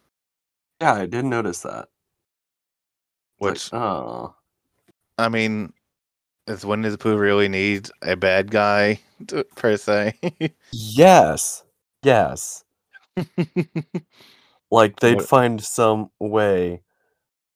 [0.80, 1.88] Yeah, I did notice that.
[3.38, 4.34] Which like, oh
[5.18, 5.72] I mean,
[6.46, 10.14] is Winnie the Pooh really need a bad guy to, per se?
[10.72, 11.64] yes,
[12.02, 12.64] yes.
[14.70, 16.82] Like they'd What- find some way,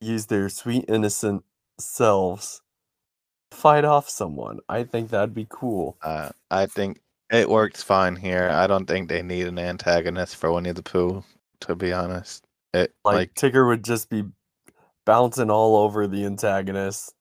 [0.03, 1.45] use their sweet innocent
[1.81, 2.61] selves,
[3.51, 4.59] fight off someone.
[4.69, 5.97] I think that'd be cool.
[6.03, 8.49] uh, I think it works fine here.
[8.51, 11.25] I don't think they need an antagonist for Winnie the Pooh.
[11.61, 14.25] To be honest, it Like, like Tigger would just be
[15.07, 17.15] bouncing all over the antagonist.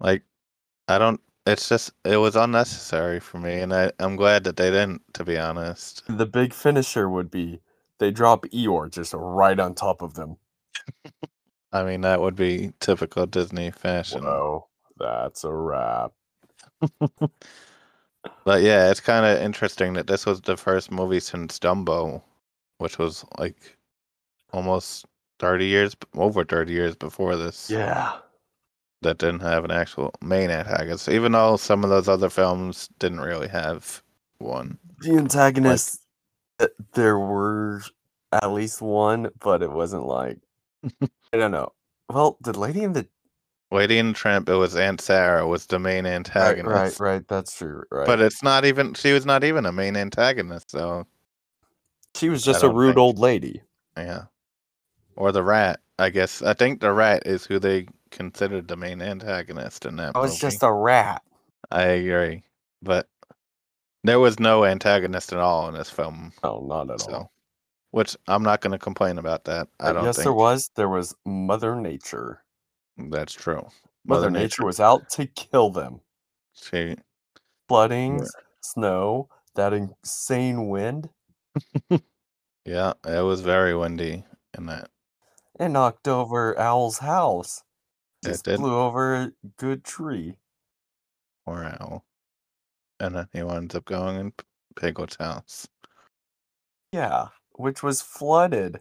[0.00, 0.22] Like,
[0.88, 1.20] I don't.
[1.46, 5.02] It's just it was unnecessary for me, and I I'm glad that they didn't.
[5.14, 7.60] To be honest, The big finisher would be
[7.98, 10.36] they drop Eeyore just right on top of them.
[11.72, 14.24] I mean that would be typical Disney fashion.
[14.24, 16.12] Oh, that's a wrap.
[18.44, 22.22] But yeah, it's kind of interesting that this was the first movie since Dumbo,
[22.78, 23.76] which was like
[24.52, 25.06] almost
[25.38, 27.70] thirty years, over thirty years before this.
[27.70, 28.18] Yeah.
[29.02, 33.20] that didn't have an actual main antagonist, even though some of those other films didn't
[33.20, 34.02] really have
[34.38, 34.78] one.
[35.00, 36.00] The antagonist,
[36.60, 37.82] uh, there were
[38.32, 40.38] at least one, but it wasn't like
[41.02, 41.72] I don't know.
[42.10, 43.06] Well, did Lady in the
[43.74, 47.00] Lady Tramp, it was Aunt Sarah was the main antagonist.
[47.00, 47.28] right, right.
[47.28, 47.82] That's true.
[47.90, 48.06] Right.
[48.06, 51.06] But it's not even she was not even a main antagonist, so
[52.14, 53.62] she was just a rude think- old lady.
[53.96, 54.24] yeah.
[55.16, 56.42] Or the rat, I guess.
[56.42, 60.22] I think the rat is who they considered the main antagonist in that oh, I
[60.22, 60.32] movie.
[60.32, 61.22] was just a rat.
[61.70, 62.42] I agree.
[62.82, 63.08] But
[64.02, 66.32] there was no antagonist at all in this film.
[66.42, 67.32] No, not at So all.
[67.92, 69.68] which I'm not gonna complain about that.
[69.80, 70.70] I don't yes, think there was.
[70.76, 72.43] There was Mother Nature.
[72.96, 73.66] That's true.
[74.06, 76.00] Mother, Nature was out to kill them.
[76.54, 76.96] she
[77.68, 78.30] Floodings,
[78.60, 81.08] snow, that insane wind,
[82.64, 84.24] yeah, it was very windy
[84.56, 84.90] in that.
[85.58, 87.62] and knocked over Owl's house.
[88.24, 88.58] It Just did.
[88.58, 90.36] flew over a good tree.
[91.46, 92.04] Or owl.
[93.00, 94.32] And then he winds up going in
[94.76, 95.68] Piglet's house.
[96.92, 98.80] Yeah, which was flooded.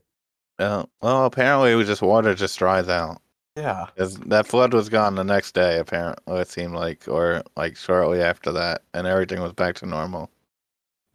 [0.59, 3.21] Uh, well, apparently it was just water just dries out.
[3.55, 3.87] Yeah.
[3.95, 8.21] 'Cause that flood was gone the next day, apparently, it seemed like, or like shortly
[8.21, 10.31] after that, and everything was back to normal.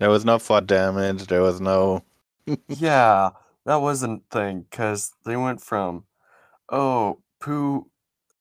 [0.00, 2.04] There was no flood damage, there was no.
[2.68, 3.30] Yeah,
[3.66, 6.04] that wasn't thing because they went from,
[6.70, 7.90] oh, Pooh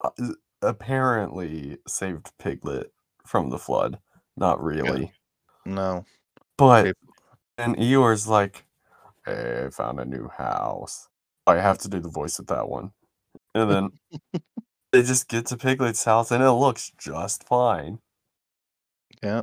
[0.04, 0.12] uh,
[0.62, 2.94] apparently saved Piglet
[3.26, 4.00] from the flood.
[4.38, 5.14] Not really.
[5.66, 6.06] No.
[6.58, 6.94] But
[7.58, 8.66] and Eeyore's like,
[9.26, 11.10] hey, I found a new house.
[11.48, 12.94] I have to do the voice of that one.
[13.58, 14.42] And then
[14.92, 18.00] they just get to Piglet's house and it looks just fine.
[19.24, 19.42] Yeah.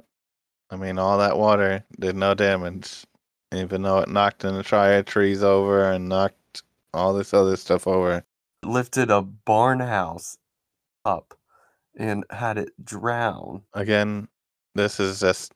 [0.70, 3.04] I mean, all that water did no damage,
[3.52, 7.86] even though it knocked in the triad trees over and knocked all this other stuff
[7.86, 8.24] over.
[8.64, 10.38] Lifted a barn house
[11.04, 11.34] up
[11.96, 13.62] and had it drown.
[13.74, 14.28] Again,
[14.74, 15.52] this is just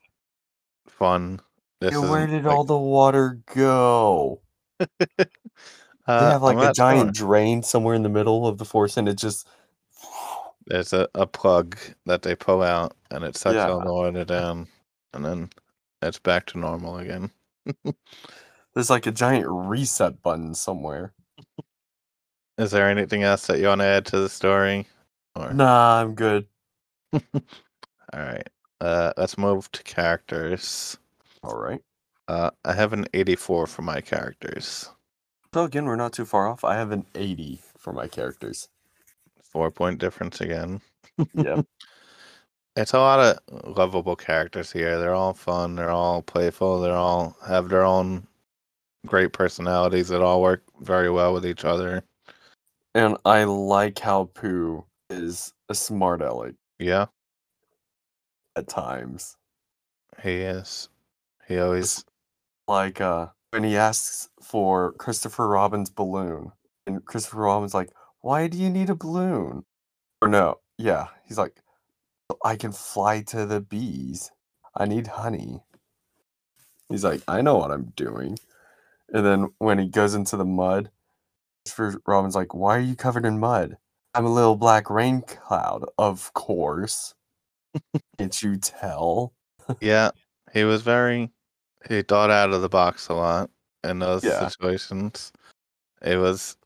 [0.87, 1.39] fun.
[1.81, 4.41] This Yeah, where did like- all the water go?
[6.17, 6.73] They Uh, have like I'm a sure.
[6.73, 9.47] giant drain somewhere in the middle of the force, and it just
[10.67, 13.85] There's a, a plug that they pull out and it sucks all Yeah.
[13.85, 14.67] the water down
[15.13, 15.49] and then
[16.01, 17.31] it's back to normal again.
[18.73, 21.13] there's like a giant reset button somewhere.
[22.57, 24.87] Is there anything else that you want to add to the story?
[25.35, 26.47] Or Nah, I'm good.
[27.13, 27.21] all
[28.13, 28.47] right.
[28.81, 30.97] Uh let's move to characters.
[31.43, 31.81] All right.
[32.27, 34.89] Uh I have an 84 for my characters.
[35.53, 36.63] So again, we're not too far off.
[36.63, 38.69] I have an 80 for my characters.
[39.43, 40.81] Four point difference again.
[41.33, 41.61] Yeah.
[42.75, 44.99] It's a lot of lovable characters here.
[44.99, 45.75] They're all fun.
[45.75, 46.79] They're all playful.
[46.79, 48.25] They're all have their own
[49.05, 52.03] great personalities that all work very well with each other.
[52.95, 57.07] and I like how Pooh is a smart aleck Yeah,
[58.55, 59.35] at times.
[60.23, 60.87] he is.
[61.47, 62.05] He always.
[62.67, 66.51] Like uh when he asks for Christopher Robin's balloon,
[66.85, 69.65] and Christopher Robin's like, "Why do you need a balloon?"
[70.21, 71.61] Or no, yeah, he's like,
[72.43, 74.31] "I can fly to the bees.
[74.75, 75.63] I need honey."
[76.89, 78.37] He's like, "I know what I'm doing."
[79.09, 80.91] And then when he goes into the mud,
[81.65, 83.77] Christopher Robin's like, "Why are you covered in mud?"
[84.15, 87.13] I'm a little black rain cloud, of course.
[88.17, 89.33] Can't you tell?
[89.81, 90.11] Yeah,
[90.53, 91.31] he was very.
[91.87, 93.49] He thought out of the box a lot
[93.83, 94.47] in those Yeah.
[94.47, 95.31] situations.
[96.01, 96.57] It was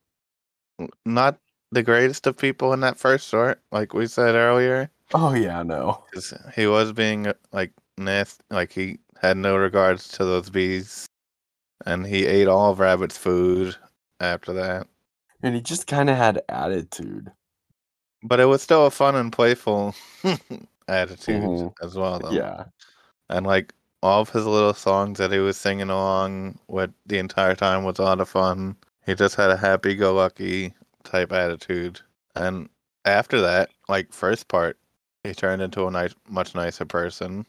[1.05, 1.38] not
[1.72, 4.89] the greatest of people in that first sort, like we said earlier.
[5.14, 6.03] Oh yeah, no.
[6.55, 11.05] he was being like nasty, like he had no regards to those bees,
[11.86, 13.76] and he ate all of Rabbit's food
[14.20, 14.88] after that.
[15.43, 17.32] And he just kind of had attitude.
[18.24, 19.93] But it was still a fun and playful
[20.88, 21.74] attitude Mhm.
[21.82, 22.32] as well, though.
[22.32, 22.66] Yeah.
[23.30, 23.74] and like
[24.04, 27.97] all of his little songs that he was singing along with the entire time was
[27.97, 28.76] a lot of fun.
[29.06, 30.74] He just had a happy-go-lucky
[31.04, 32.01] type attitude,
[32.36, 32.70] and
[33.06, 34.78] after that, like first part,
[35.24, 37.45] he turned into a nice, much nicer person.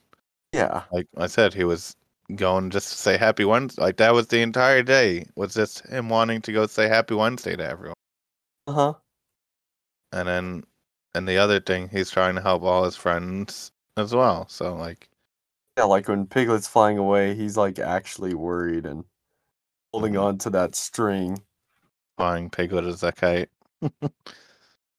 [0.52, 0.82] Yeah.
[0.92, 1.96] Like I said, he was
[2.36, 3.82] going just to say Happy Wednesday.
[3.82, 7.56] Like that was the entire day was just him wanting to go say Happy Wednesday
[7.56, 7.94] to everyone.
[8.66, 8.94] Uh huh.
[10.12, 10.64] And then,
[11.14, 14.46] and the other thing, he's trying to help all his friends as well.
[14.48, 15.08] So like,
[15.76, 19.04] Yeah, like when Piglet's flying away, he's like actually worried and
[19.92, 20.22] holding Mhm.
[20.22, 21.42] on to that string.
[22.16, 23.50] flying Piglet is a kite.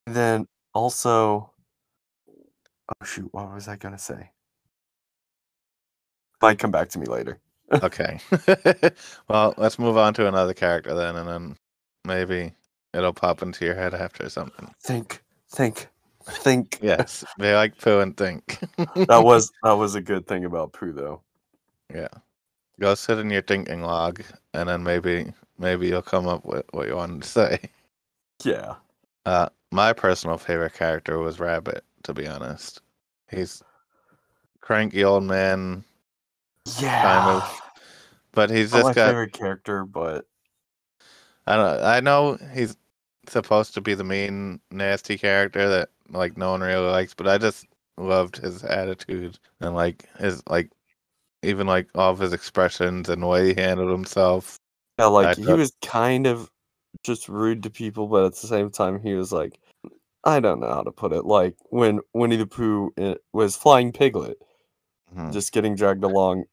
[0.08, 1.52] Then also,
[2.30, 4.32] oh shoot, what was I gonna say?
[6.42, 7.40] Might come back to me later.
[7.84, 8.20] Okay.
[9.28, 11.58] well, let's move on to another character then, and then
[12.06, 12.54] maybe
[12.94, 14.72] it'll pop into your head after something.
[14.84, 15.88] Think, think,
[16.28, 16.80] Think.
[16.82, 18.58] Yes, they like Pooh and think.
[19.08, 21.22] That was that was a good thing about Pooh, though.
[21.94, 22.08] yeah.
[22.80, 24.22] Go sit in your thinking log,
[24.54, 27.60] and then maybe maybe you'll come up with what you wanted to say.
[28.44, 28.76] Yeah.
[29.26, 31.84] Uh, my personal favorite character was Rabbit.
[32.04, 32.82] To be honest,
[33.32, 33.64] he's
[34.62, 35.84] cranky old man,
[36.80, 37.02] Yeah.
[37.02, 37.62] Kind of,
[38.34, 39.08] but he's Not my just got.
[39.08, 40.26] favorite character, but
[41.48, 41.82] I don't.
[41.82, 42.76] I know he's
[43.30, 47.38] supposed to be the mean, nasty character that like no one really likes, but I
[47.38, 47.66] just
[47.98, 50.72] loved his attitude and like his like
[51.44, 54.60] even like all of his expressions and the way he handled himself.
[55.00, 56.50] yeah, like he was kind of
[57.04, 59.60] just rude to people, but at the same time he was like
[60.24, 61.26] I don't know how to put it.
[61.26, 64.38] Like when Winnie the Pooh uh, was flying Piglet,
[65.16, 65.34] Mhm.
[65.34, 66.46] just getting dragged along,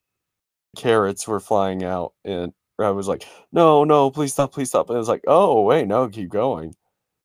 [0.77, 4.97] carrots were flying out, and I was like, "No, no, please stop, please stop." And
[4.97, 6.75] it was like, "Oh, wait, no, keep going."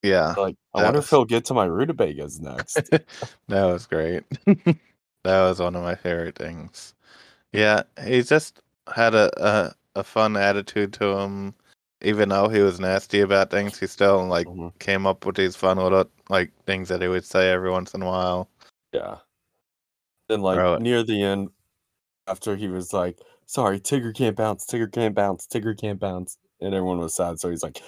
[0.07, 2.75] Yeah, Like, I wonder was- if he'll get to my rutabagas next.
[3.47, 4.23] that was great.
[4.45, 4.77] that
[5.25, 6.93] was one of my favorite things.
[7.53, 8.61] Yeah, he just
[8.93, 11.53] had a, a a fun attitude to him.
[12.03, 14.77] Even though he was nasty about things, he still like Mhm.
[14.79, 18.03] came up with these fun little like things that he would say every once in
[18.03, 18.47] a while.
[18.93, 19.17] Yeah.
[20.29, 21.49] Then like near the end,
[22.27, 24.65] after he was like, "Sorry, Tigger can't bounce.
[24.67, 25.47] Tigger can't bounce.
[25.47, 27.39] Tigger can't bounce," and everyone was sad.
[27.39, 27.81] So he's like,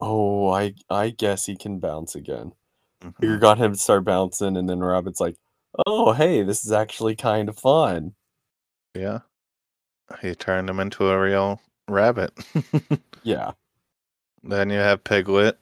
[0.00, 2.52] "Oh, I I guess he can bounce again."
[3.02, 3.14] Mhm.
[3.16, 5.36] Tigger got him to start bouncing, and then Rabbit's like,
[5.86, 8.14] "Oh, hey, this is actually kind of fun."
[8.94, 9.20] Yeah,
[10.20, 12.32] he turned him into a real rabbit.
[13.24, 13.52] Yeah.
[14.42, 15.58] then you have Piglet,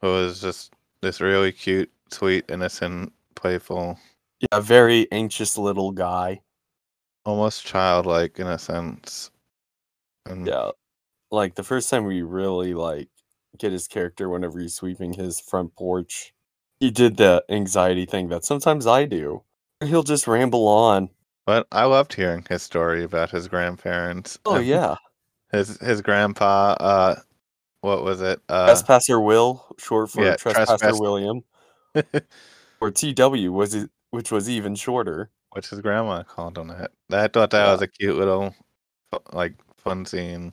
[0.00, 3.98] who is just this really cute, sweet, innocent, playful,
[4.40, 6.42] Yeah, very anxious little guy.
[7.24, 9.30] almost childlike in a sense.
[10.26, 10.72] And Yeah.
[11.30, 13.08] Like the first time we really like
[13.58, 16.32] get his character whenever he's sweeping his front porch,
[16.80, 19.42] he did the anxiety thing that sometimes I do.
[19.82, 21.10] He'll just ramble on.
[21.46, 24.38] But I loved hearing his story about his grandparents.
[24.46, 24.96] Oh yeah.
[25.52, 26.74] his his grandpa.
[26.80, 27.14] Uh,
[27.82, 28.40] what was it?
[28.48, 31.42] Uh, Trespasser Will, short for yeah, Trespasser Trespass- William.
[32.80, 35.30] Or TW was it which was even shorter.
[35.52, 36.90] which his grandma called him that.
[37.10, 37.72] I thought that Yeah.
[37.72, 38.54] was a cute little,
[39.32, 40.52] like, fun scene,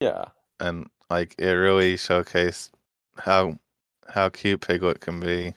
[0.00, 0.26] Yeah.
[0.60, 2.70] and like it really showcased
[3.16, 3.58] how
[4.08, 5.54] how cute Piglet can be.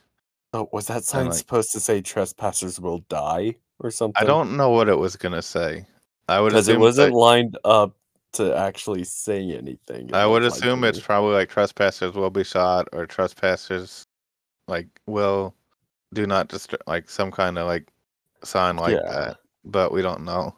[0.53, 4.21] Oh, was that sign like- supposed to say trespassers will die or something?
[4.21, 5.85] I don't know what it was gonna say.
[6.27, 7.95] I would because it wasn't that- lined up
[8.33, 10.13] to actually say anything.
[10.13, 11.03] I would like assume it's me.
[11.03, 14.03] probably like trespassers will be shot or trespassers
[14.67, 15.53] like will
[16.13, 17.87] do not disturb like some kind of like
[18.43, 19.09] sign like Yeah.
[19.11, 19.37] that.
[19.63, 20.55] But we don't know.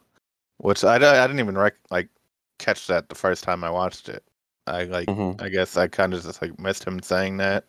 [0.57, 2.09] Which I, I didn't even rec- like
[2.57, 4.23] catch that the first time I watched it.
[4.68, 5.41] I like Mhm.
[5.41, 7.65] I guess I kind of just like missed him saying that.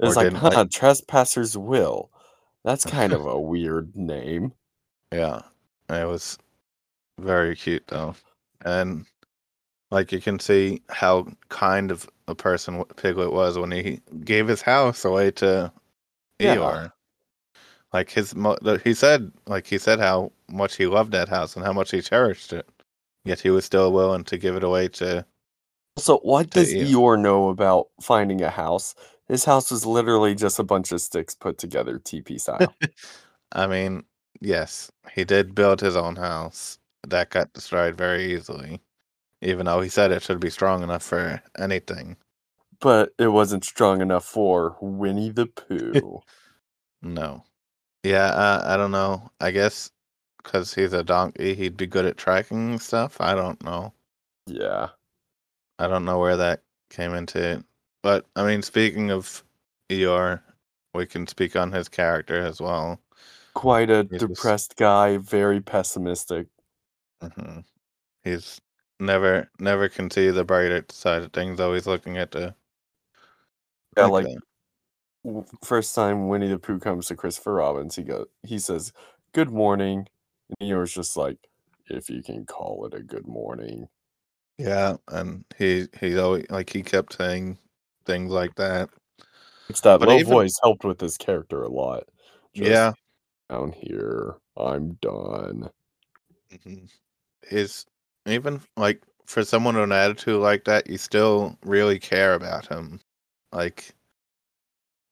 [0.00, 2.10] It's like, huh, like- trespassers will.
[2.64, 4.52] That's kind of a weird name.
[5.12, 5.42] Yeah,
[5.88, 6.36] it was
[7.18, 8.14] very cute though,
[8.64, 9.06] and
[9.90, 14.60] like you can see how kind of a person Piglet was when he gave his
[14.62, 15.72] house away to
[16.40, 16.56] Yeah.
[16.56, 16.92] Eeyore.
[17.92, 21.64] Like his, mo- he said, like he said how much he loved that house and
[21.64, 22.68] how much he cherished it.
[23.24, 25.24] Yet he was still willing to give it away to.
[25.98, 26.86] So, what does Eeyore.
[27.16, 28.94] Eeyore know about finding a house?
[29.28, 32.74] His house was literally just a bunch of sticks put together, TP style.
[33.52, 34.04] I mean,
[34.40, 38.80] yes, he did build his own house that got destroyed very easily,
[39.42, 42.16] even though he said it should be strong enough for anything.
[42.80, 45.46] but it wasn't strong enough for Winnie the
[46.02, 46.20] Pooh.
[47.02, 47.44] No.
[48.04, 49.30] Yeah, uh, I don't know.
[49.40, 49.90] I guess
[50.38, 53.20] because he's a donkey, he'd be good at tracking stuff.
[53.20, 53.92] I don't know.
[54.46, 54.90] yeah.
[55.78, 57.64] I don't know where that came into it.
[58.02, 59.42] But, I mean, speaking of
[59.90, 60.40] Eeyore,
[60.94, 63.00] we can speak on his character as well.
[63.54, 66.46] Quite a He's just- depressed guy, very pessimistic.
[67.20, 67.60] hmm
[68.22, 68.60] He's
[68.98, 72.54] never, never can see the brighter side of things, always looking at the.
[73.96, 74.26] Yeah, at like
[75.64, 78.92] first time Winnie the Pooh comes to Christopher Robin's, he goes, he says,
[79.32, 80.06] "Good morning,"
[80.60, 81.38] and Eeyore's just like,
[81.86, 83.88] "If you can call it a good morning."
[84.58, 87.58] Yeah, and he, he always, like, he kept saying
[88.06, 88.88] things like that.
[89.68, 92.04] It's that But low even- voice helped with his character a lot.
[92.54, 92.92] Just, Yeah.
[93.50, 95.68] down here, I'm done.
[96.50, 96.88] Mhm.
[97.50, 97.84] Is
[98.26, 103.00] even like for someone with an attitude like that, you still really care about him.
[103.52, 103.94] Like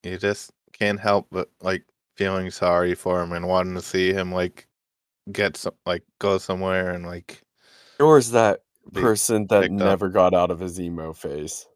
[0.05, 1.85] you just can't help but like
[2.17, 4.67] feeling sorry for him and wanting to see him like
[5.33, 7.43] get some like go somewhere and like
[8.01, 9.79] Eeyore's that Be person that picked up.
[9.79, 11.67] never got out of his emo phase.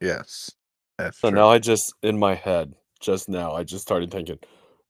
[0.00, 0.50] yes.
[0.98, 1.30] So true.
[1.32, 3.52] now I just in my head, just now.
[3.52, 4.38] I just started thinking,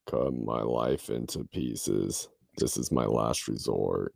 [0.08, 2.28] cut my life into pieces.
[2.58, 4.14] This is my last resort.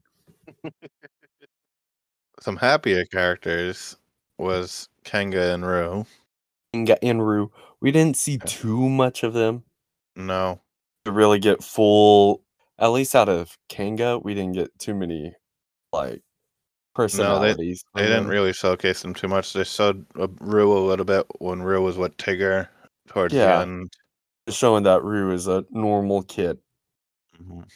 [2.40, 3.96] Some happier characters
[4.38, 4.44] hmm.
[4.44, 6.06] was Kanga and Roo.
[6.74, 7.50] Inga and Roo.
[7.80, 9.64] We didn't see too much of them
[10.16, 10.60] No,
[11.04, 12.42] to really get full.
[12.78, 15.34] At least out of Kanga, we didn't get too many
[15.92, 16.22] like
[17.04, 17.84] personalities.
[17.94, 19.52] they from didn't really showcase them too much.
[19.52, 22.68] They showed uh, Roo a little bit when Roo was with Tigger
[23.08, 23.56] towards Yeah.
[23.56, 23.92] the end.
[24.48, 26.58] Showing that Roo is a normal kid,
[27.40, 27.68] Mhm.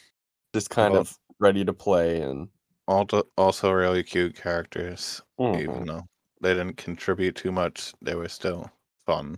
[0.53, 2.49] just kind Well- of ready to play and.
[2.87, 5.21] Also, also really cute characters.
[5.39, 5.59] Mhm.
[5.61, 6.03] Even though
[6.41, 8.69] they didn't contribute too much, they were still
[9.07, 9.37] fun.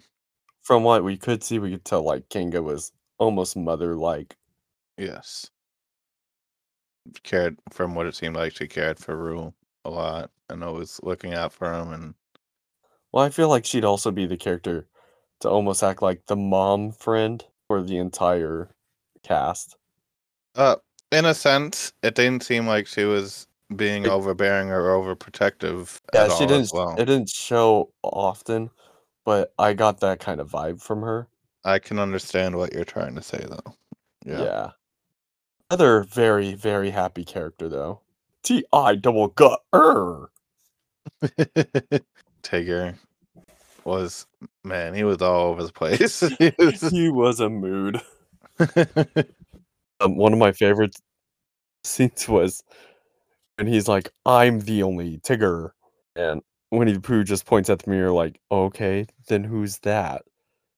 [0.64, 4.36] From what we could see, we could tell like Kanga was almost mother-like.
[4.98, 5.50] Yes.
[7.24, 9.54] Cared from what it seemed like she cared for Roo
[9.88, 12.14] a lot and always looking out for him and
[13.12, 14.88] Well, I feel like she'd also be the character
[15.40, 18.70] to almost act like the mom friend for the entire
[19.24, 19.76] cast.
[20.56, 20.76] uh
[21.12, 26.26] in a sense it didn't seem like she was being It- overbearing or overprotective Yeah,
[26.26, 26.72] at she all didn't.
[26.74, 26.92] well.
[26.98, 28.70] It didn't show often,
[29.26, 31.28] but I got that kind of vibe from her.
[31.66, 33.74] I can understand what you're trying to say though.
[34.26, 34.42] Yeah.
[34.44, 34.72] Yeah.
[35.70, 38.02] Other very very happy character though.
[38.44, 40.30] T I double gut er.
[42.44, 42.96] Tigger
[43.86, 44.28] was
[44.64, 46.20] man, he was all over the place.
[46.40, 48.02] He was- He was a mood.
[50.00, 50.96] Um, one of my favorite
[51.84, 52.64] scenes was
[53.58, 55.72] when he's like, "I'm the only Tigger,"
[56.16, 60.24] and Winnie the Pooh just points at the mirror like, "Okay, then who's that?"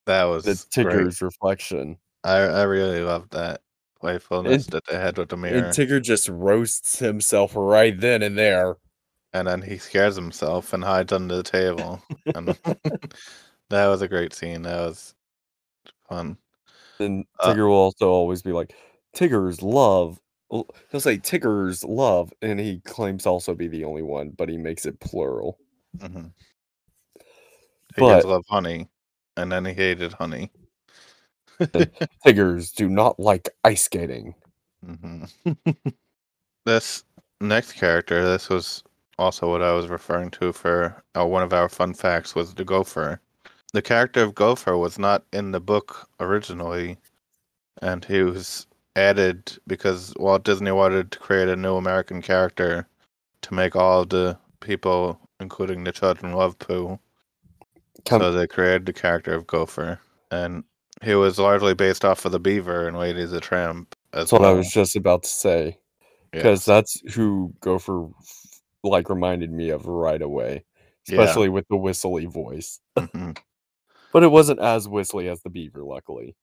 [0.07, 0.97] that was The great.
[0.97, 1.97] Tigger's reflection.
[2.23, 3.61] I I really loved that
[3.99, 5.57] playfulness that they had with the mirror.
[5.65, 8.77] And Tigger just roasts himself right then and there.
[9.33, 12.01] and then he scares himself and hides under the table.
[12.35, 12.47] and
[13.69, 14.63] that was a great scene.
[14.63, 15.13] That was
[16.07, 16.37] fun.
[16.99, 18.73] And Uh, Tigger will also always be like,
[19.15, 20.19] Tigger's love.
[20.51, 24.57] He'll say Tigger's love, and he claims to also be the only one, but he
[24.57, 25.59] makes it plural.
[26.01, 26.27] hmm
[27.95, 28.89] He But- love honey,
[29.37, 30.49] and then he hated honey.
[32.25, 34.35] Tiggers do not like ice skating.
[34.85, 35.25] hmm
[36.65, 37.03] this
[37.41, 38.83] next character, this was
[39.19, 42.65] also what I was referring to for uh, one of our fun facts was the
[42.65, 43.21] Gopher.
[43.73, 46.97] The character of Gopher was not in the book originally,
[47.81, 52.87] and he was added because Walt Disney wanted to create a new American character
[53.43, 56.99] to make all the people, including the children, love Pooh.
[58.05, 59.99] Come, So they created the character of Gopher,
[60.31, 60.63] and
[61.03, 63.95] he was largely based off of the Beaver and Lady the Tramp.
[64.13, 65.77] As that's what I was just about to say.
[66.33, 66.39] Yeah.
[66.39, 68.07] Because that's who Gopher
[68.83, 70.63] like reminded me of right away.
[71.07, 71.21] Yeah.
[71.21, 72.79] Especially with the whistly voice.
[72.97, 73.37] Mhm.
[74.13, 76.35] But it wasn't as whistly as the beaver, luckily.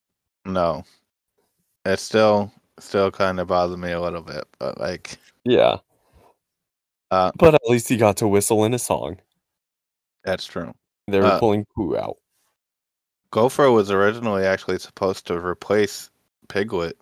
[0.44, 0.84] No.
[1.84, 5.78] It still still kind of bothered me a little bit, but like Yeah.
[7.10, 9.18] Uh, but at least he got to whistle in a song.
[10.24, 10.72] that's true.
[11.06, 12.16] They were Uh, pulling Pooh out.
[13.30, 16.10] Gopher was originally actually supposed to replace
[16.48, 16.96] Piglet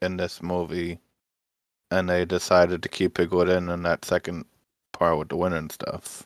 [0.00, 0.98] in this movie,
[1.90, 4.44] and they decided to keep Piglet in in that second
[4.92, 6.24] part with the wind and stuff.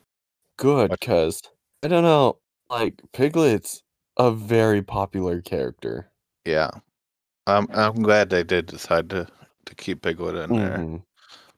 [0.58, 1.40] Good, because
[1.82, 2.38] I don't know,
[2.70, 3.82] like Piglet's
[4.18, 6.10] a very popular character.
[6.44, 6.70] Yeah,
[7.46, 9.26] I'm I'm glad they did decide to
[9.66, 11.02] to keep Piglet in there, Mhm.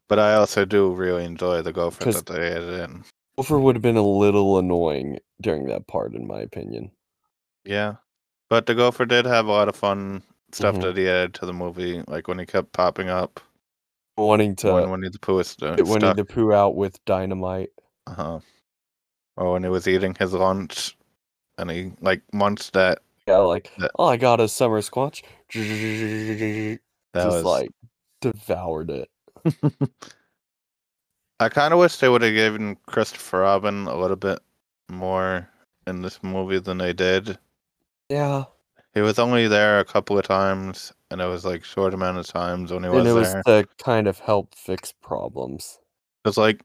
[0.09, 3.05] but I also do really enjoy the Gopher that they added in.
[3.37, 6.93] Gopher would have been a little annoying during that part, in my opinion.
[7.65, 7.97] Yeah,
[8.51, 10.83] but the Gopher did have a lot of fun stuff Mhm.
[10.83, 13.41] that he added to the movie, like when he kept popping up
[14.17, 17.71] Wanting to when Winnie the Pooh was stu- get Winnie the Pooh out with dynamite.
[18.07, 18.39] Uh-huh.
[19.37, 20.97] Or when he was eating his lunch
[21.59, 23.01] and he like munched that.
[23.27, 25.23] Yeah, like, That- oh, I got a summer squatch.
[25.49, 26.81] Just
[27.15, 27.71] That was like
[28.21, 29.11] devoured it.
[31.41, 34.39] I kind of wish they would have given Christopher Robin a little bit
[34.89, 35.49] more
[35.87, 37.39] in this movie than they did.
[38.09, 38.45] Yeah,
[38.95, 42.27] He was only there a couple of times, and it was like short amount of
[42.27, 43.13] times when he was there.
[43.13, 43.63] and it was there.
[43.63, 45.79] to kind of help fix problems.
[46.25, 46.63] It's like,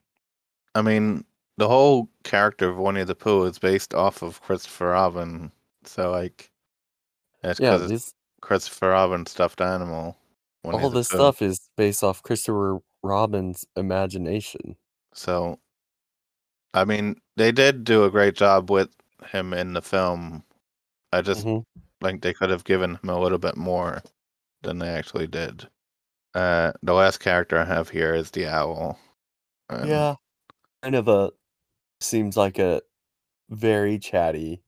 [0.75, 1.23] I mean,
[1.57, 5.51] the whole character of Winnie the Pooh is based off of Christopher Robin,
[5.83, 6.51] so like,
[7.43, 10.17] it's Yeah, because it's Christopher Robin stuffed animal.
[10.63, 11.17] Winnie all this Pooh.
[11.17, 14.75] stuff is based off Christopher Robin's imagination.
[15.13, 15.59] So,
[16.73, 18.89] I mean, they did do a great job with
[19.31, 20.43] him in the film.
[21.14, 21.64] I just Mhm.
[22.01, 24.01] think they could have given him a little bit more
[24.64, 25.70] than they actually did.
[26.36, 28.99] Uh, the last character I have here is the owl.
[29.70, 30.16] And Yeah,
[30.84, 31.32] kind of a
[32.01, 32.82] seems like a
[33.49, 34.64] very chatty.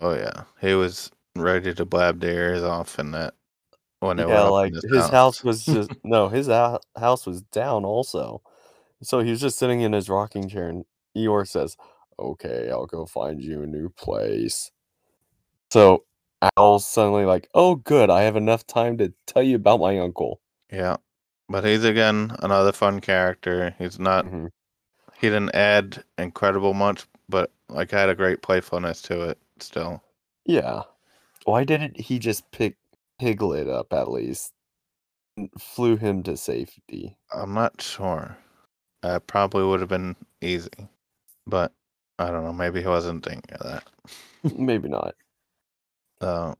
[0.00, 3.34] Oh yeah, he was ready to blab their ears off in that
[4.00, 8.42] when they Yeah, like in his house was just no, his house was down also.
[9.02, 10.84] So he was just sitting in his rocking chair, and
[11.16, 11.76] Eeyore says,
[12.18, 14.70] "Okay, I'll go find you a new place."
[15.72, 16.04] So
[16.56, 20.40] Owl's suddenly like, "Oh, good, I have enough time to tell you about my uncle."
[20.72, 20.96] Yeah,
[21.48, 23.74] but he's again another fun character.
[23.78, 24.26] He's not.
[24.26, 24.50] Mhm.
[25.20, 29.38] He didn't add incredible much, but like had a great playfulness to it.
[29.60, 30.02] Still,
[30.46, 30.82] Yeah.
[31.44, 32.76] Why didn't he just pick
[33.20, 34.52] Piglet up at least?
[35.58, 37.16] Flew him to safety.
[37.32, 38.36] I'm not sure.
[39.02, 40.70] That probably would have been easy,
[41.46, 41.72] but
[42.18, 42.52] I don't know.
[42.52, 43.84] Maybe he wasn't thinking of that.
[44.58, 45.14] Maybe not.
[46.20, 46.54] Uh,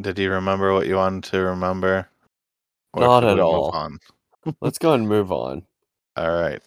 [0.00, 2.08] did you remember what you wanted to remember?
[2.94, 3.90] Not at all.
[4.60, 5.62] Let's go and move on.
[6.16, 6.62] All right.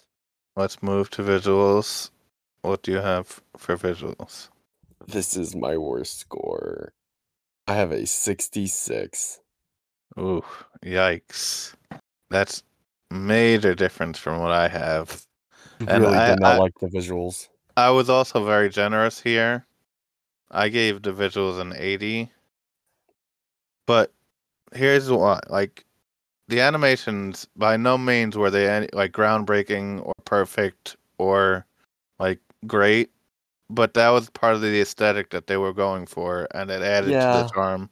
[0.56, 2.10] Let's move to visuals.
[2.62, 4.50] What do you have for visuals?
[5.08, 6.94] This is my worst score.
[7.68, 9.40] I have a 66.
[10.18, 10.44] Ooh,
[10.84, 11.74] yikes.
[12.30, 12.64] That's
[13.12, 15.26] major difference from what I have.
[15.88, 17.50] And really I- did not I- like the visuals.
[17.78, 19.66] I was also very generous here.
[20.52, 22.30] I gave the visuals an 80.
[23.88, 24.14] But
[24.74, 25.39] here's why.
[25.48, 25.86] Like
[26.48, 31.66] the animations by no means were they any, like groundbreaking or perfect or
[32.20, 33.10] like great,
[33.70, 37.10] but that was part of the aesthetic that they were going for and it added
[37.10, 37.89] to the charm.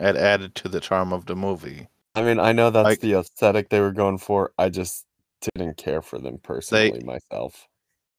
[0.00, 1.88] It added to the charm of the movie.
[2.14, 4.52] I mean, I know that's Like- the aesthetic they were going for.
[4.58, 5.06] I just
[5.54, 7.68] didn't care for them personally myself.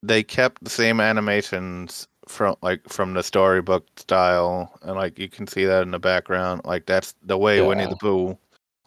[0.01, 5.47] they kept the same animations from like from the storybook style and like you can
[5.47, 8.37] see that in the background like that's the way winnie the pooh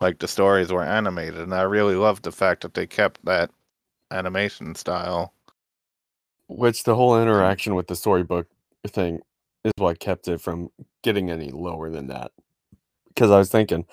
[0.00, 3.50] like the stories were animated and i really loved the fact that they kept that
[4.12, 5.34] animation style
[6.48, 8.46] Which the whole interaction with the storybook
[8.86, 9.20] thing
[9.64, 10.70] is what kept it from
[11.02, 12.32] getting any lower than that.
[13.08, 13.86] Because I was thinking,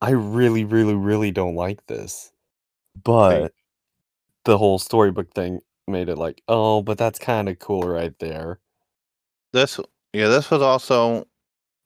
[0.00, 2.32] I really, really, really don't like this.
[3.02, 3.52] But
[4.44, 8.60] the whole storybook thing made it like, oh, but that's kind of cool right there.
[9.52, 9.80] this
[10.12, 11.26] yeah this was also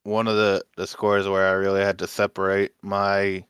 [0.04, 3.44] one of the the scores where i really had to separate my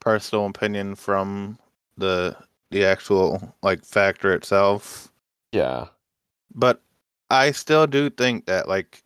[0.00, 1.58] personal opinion from
[1.98, 2.36] the
[2.70, 5.08] the actual like factor itself
[5.52, 5.86] Yeah.
[6.54, 6.80] but
[7.30, 9.02] I still do think that like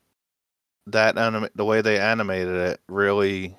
[0.87, 3.57] that anima- the way they animated it really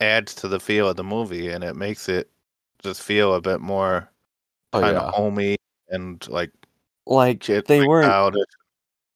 [0.00, 2.30] adds to the feel of the movie and it makes it
[2.82, 4.08] just feel a bit more
[4.72, 5.02] Oh, kind yeah.
[5.02, 5.56] of homey
[5.92, 6.50] and like
[7.06, 8.44] Like they like weren't childish.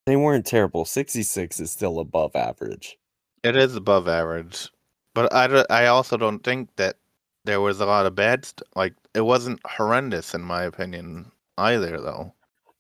[0.07, 0.85] they weren't terrible.
[0.85, 2.97] 66 is still above average.
[3.43, 4.71] It is above average,
[5.15, 6.97] but I, I also don't think that
[7.45, 12.01] there was a lot of bad st- like it wasn't horrendous in my opinion either
[12.01, 12.33] though.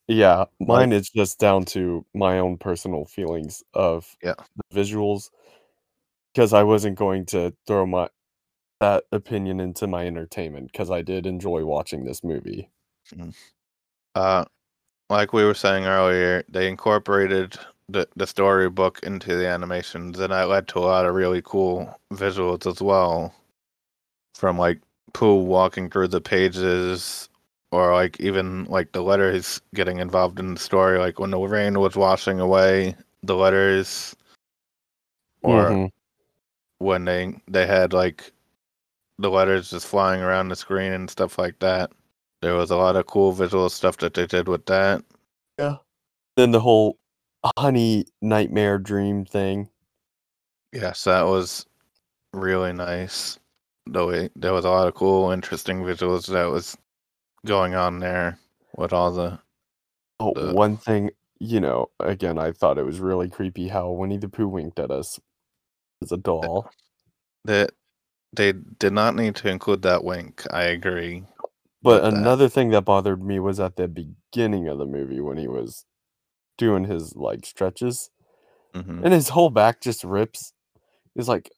[0.08, 4.34] Yeah, mine is just down to my own personal feelings of Yeah.
[4.70, 5.30] the visuals
[6.32, 8.08] because I wasn't going to throw my
[8.80, 12.70] that opinion into my entertainment because I did enjoy watching this movie.
[13.14, 13.34] Mm.
[14.16, 14.46] Uh,
[15.10, 17.56] like we were saying earlier, they incorporated
[17.88, 21.94] the the storybook into the animations, and that led to a lot of really cool
[22.14, 23.34] visuals as well.
[24.34, 24.80] From like
[25.12, 27.28] Pooh walking through the pages,
[27.72, 31.78] or like even like the letters getting involved in the story, like when the rain
[31.78, 34.16] was washing away the letters,
[35.42, 35.92] or Mhm.
[36.78, 38.32] when they they had like
[39.18, 41.92] the letters just flying around the screen and stuff like that.
[42.42, 45.02] There was a lot of cool visual stuff that they did with that.
[45.58, 45.76] Yeah.
[46.36, 46.98] Then the whole
[47.58, 49.68] honey nightmare dream thing.
[50.72, 51.64] Yes, that was
[52.32, 53.38] really nice.
[53.86, 56.76] The way there was a lot of cool, interesting visuals that was
[57.46, 58.38] going on there
[58.76, 59.38] with all the
[60.18, 61.10] Oh, The- one thing,
[61.40, 64.90] you know, again, I thought it was really creepy how Winnie the Pooh winked at
[64.90, 65.20] us
[66.02, 66.70] as a doll.
[67.44, 67.70] that
[68.32, 70.42] they did not need to include that wink.
[70.52, 71.24] I agree.
[71.82, 75.46] But another thing that bothered me was at the beginning of the movie when he
[75.46, 75.84] was
[76.58, 78.10] doing his like stretches
[78.74, 80.52] hmm and his whole back just rips.
[81.14, 81.50] It's like,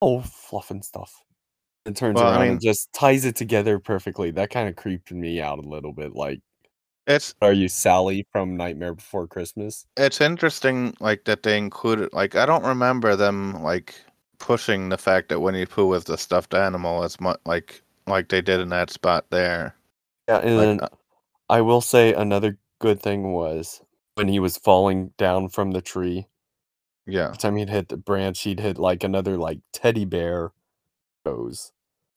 [0.00, 1.12] oh, fluff and stuff.
[1.84, 4.30] And turns Well, I around mean- and just ties it together perfectly.
[4.30, 6.14] That kind of creeped me out a little bit.
[6.14, 6.40] Like,
[7.06, 9.86] It's are you Sally from Nightmare Before Christmas?
[9.96, 13.94] it's interesting like that they included like I don't remember them like
[14.38, 18.40] pushing the fact that Winnie Pooh was the stuffed animal as much like like they
[18.40, 19.74] did in that spot there.
[20.28, 20.88] Yeah, and Like, then uh,
[21.48, 23.80] I will say another good thing was
[24.14, 26.26] when he was falling down from the tree.
[27.06, 27.26] yeah.
[27.26, 30.52] Every time he'd hit the branch, he'd hit like another like teddy bear
[31.24, 31.72] pose.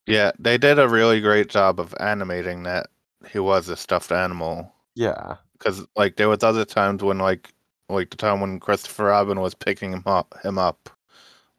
[0.05, 2.87] Yeah, they did a really great job of animating that
[3.31, 4.73] he was a stuffed animal.
[4.95, 5.37] Yeah.
[5.53, 7.53] Because like there was other times when like
[7.89, 10.89] like the time when Christopher Robin was picking him up him up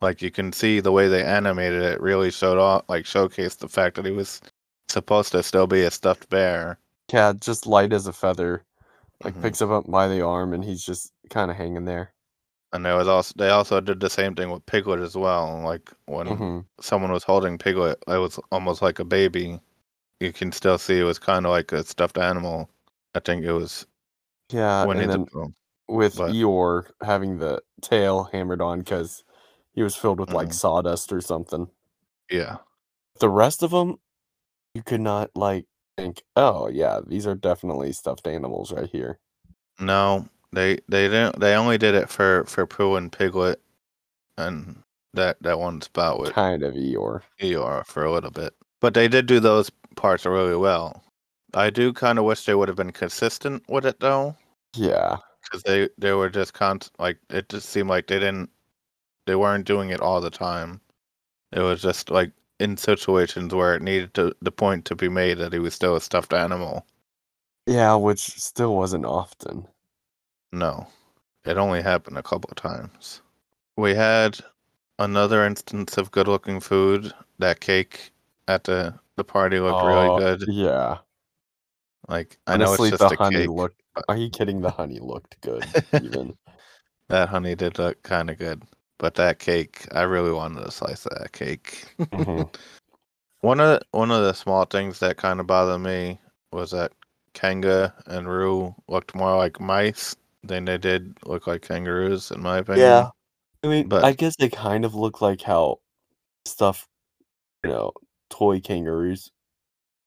[0.01, 3.69] Like you can see the way they animated it really showed off, like showcased the
[3.69, 4.41] fact that he was
[4.89, 6.79] supposed to still be a stuffed bear.
[7.13, 8.65] Yeah, just light as a feather.
[9.23, 9.43] Like Mhm.
[9.43, 12.13] picks him up by the arm and he's just kind of hanging there.
[12.73, 15.61] And there was also they also did the same thing with Piglet as well.
[15.63, 19.61] Like when hmm someone was holding Piglet, it was almost like a baby.
[20.21, 22.71] You can still see it was kind of like a stuffed animal.
[23.15, 23.87] I think it was
[24.51, 25.53] Yeah, and then Pooh.
[25.89, 29.25] with but- Eeyore having the tail hammered on because
[29.81, 30.53] he was filled with like Mhm.
[30.55, 31.71] sawdust or something.
[32.31, 32.59] Yeah,
[33.19, 33.99] The rest of them,
[34.75, 35.65] you could not like
[35.97, 39.19] think, oh yeah, these are definitely stuffed animals right here.
[39.79, 41.41] no, they they didn't.
[41.41, 43.59] They only did it for for Pooh and Piglet,
[44.37, 44.83] and
[45.15, 47.23] that that one spot with Kind of Eeyore.
[47.41, 48.53] Eeyore for a little bit.
[48.83, 51.03] But they did do those parts really well.
[51.55, 54.37] I do kind of wish they would have been consistent with it though.
[54.75, 55.17] Yeah.
[55.43, 58.51] because they they were just con like it just seemed like they didn't
[59.31, 60.81] they weren't doing it all the time.
[61.53, 65.39] It was just like in situations where it needed to the point to be made
[65.39, 66.85] that he was still a stuffed animal.
[67.65, 69.69] Yeah, which still wasn't often.
[70.51, 70.89] No,
[71.45, 73.23] it only happened a couple of times.
[73.77, 74.41] We had
[74.99, 77.13] another instance of good-looking food.
[77.39, 78.11] That cake
[78.49, 80.45] at the the party looked Oh, really good.
[80.49, 80.99] Yeah.
[82.09, 83.49] Like I know Honestly, it's just the a honey cake.
[83.51, 83.81] looked.
[83.95, 84.61] but- Are you kidding?
[84.61, 85.65] The honey looked good.
[86.03, 86.37] Even.
[87.09, 88.63] that honey did look kind of good,
[89.01, 91.87] but that cake, I really wanted a slice of that cake.
[91.99, 92.55] Mhm.
[93.43, 96.21] One of the, one of the small things that kind of bothered me
[96.53, 96.93] was that
[97.33, 102.59] Kanga and Roo looked more like mice than they did look like kangaroos, in my
[102.59, 102.87] opinion.
[102.87, 103.09] Yeah.
[103.65, 105.79] I mean, But- I guess they kind of look like how
[106.45, 106.87] stuff,
[107.65, 107.93] you know,
[108.29, 109.31] toy kangaroos.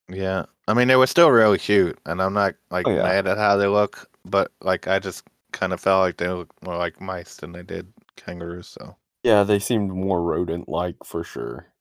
[0.10, 0.46] Yeah.
[0.68, 3.02] I mean, they were still really cute, and I'm not like Oh, yeah.
[3.02, 5.24] mad at how they look, but like I just
[5.54, 8.68] kind of felt like they looked more like mice than they did kangaroos.
[8.68, 11.74] So Yeah, they seemed more rodent-like for sure.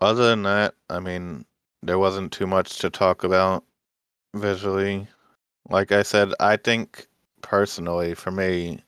[0.00, 1.44] other than that, I mean,
[1.82, 3.64] there wasn't too much to talk about
[4.34, 5.08] visually.
[5.70, 7.06] Like I said, I think
[7.42, 8.84] personally, for me,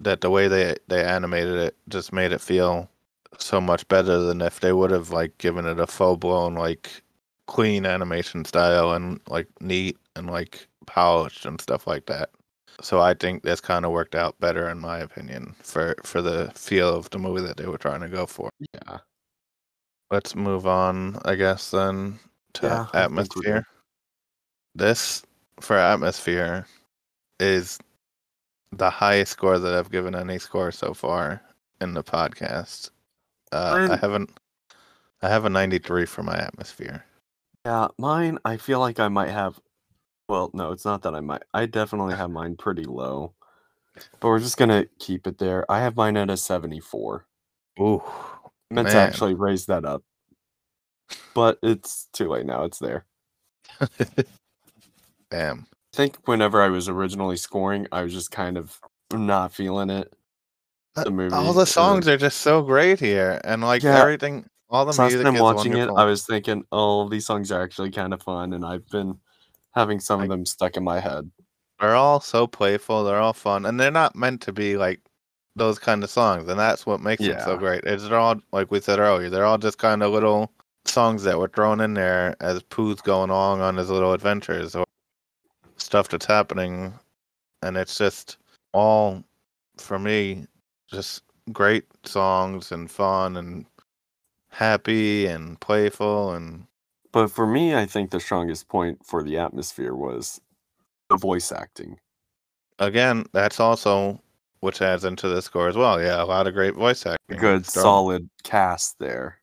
[0.00, 2.90] that the way they they animated it just made it feel
[3.38, 7.02] so much better than if they would have like given it a full blown like
[7.46, 12.30] clean animation style and like neat and like polished and stuff like that.
[12.84, 16.52] So I think this kind of worked out better in my opinion for for the
[16.54, 18.50] feel of the movie that they were trying to go for.
[18.74, 18.98] Yeah.
[20.10, 22.18] Let's move on, I guess, then
[22.52, 23.66] to Yeah, I think we're atmosphere.
[24.74, 25.22] This
[25.60, 26.66] for atmosphere
[27.40, 27.78] is
[28.70, 31.40] the highest score that I've given any score so far
[31.80, 32.90] in the podcast.
[33.50, 34.30] Uh, I haven't.
[35.22, 37.02] I have a 93 for my atmosphere.
[37.64, 39.58] Yeah, mine, I feel like I might have.
[40.28, 41.42] Well, no, it's not that I might.
[41.52, 43.34] I definitely have mine pretty low.
[44.20, 45.70] But we're just going to keep it there.
[45.70, 47.26] I have mine at a 74.
[47.80, 49.08] Ooh, I meant to Man.
[49.08, 50.02] actually raise that up.
[51.34, 52.64] But it's too late now.
[52.64, 53.04] It's there.
[55.30, 55.66] damn.
[55.92, 58.78] I think whenever I was originally scoring, I was just kind of
[59.12, 60.12] not feeling it.
[60.96, 61.34] Uh, The movie.
[61.34, 64.00] All the songs are just so great here, and like Yeah.
[64.00, 67.26] everything, all the So music as I'm is watching it, I was thinking, oh, these
[67.26, 69.18] songs are actually kind of fun, and I've been
[69.74, 71.30] having some of them stuck in my head.
[71.80, 73.04] They're all so playful.
[73.04, 75.00] They're all fun, and they're not meant to be like
[75.56, 77.84] those kind of songs, and that's what makes them so great.
[77.84, 79.30] Is they're all like we said earlier.
[79.30, 80.52] They're all just kind of little
[80.84, 84.84] songs that were thrown in there as Pooh's going along on his little adventures or
[85.76, 86.94] stuff that's happening,
[87.62, 88.38] and it's just
[88.72, 89.22] all
[89.76, 90.46] for me
[90.90, 91.22] just
[91.52, 93.66] great songs and fun and
[94.50, 96.66] happy and playful and
[97.14, 100.40] But for me, I think the strongest point for the atmosphere was
[101.08, 101.98] the voice acting.
[102.80, 104.20] again that's also
[104.60, 106.02] which adds into the score as well.
[106.02, 107.38] Yeah, a lot of great voice acting.
[107.38, 109.38] Good, Sterling- solid cast there.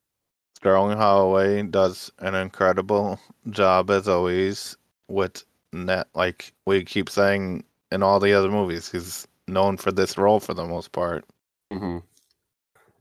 [0.57, 3.19] Sterling Holloway does an incredible
[3.49, 4.75] job as always
[5.07, 5.43] with
[5.73, 8.91] net like we keep saying in all the other movies.
[8.91, 11.23] He's known for this role for the most part.
[11.71, 12.03] hmm And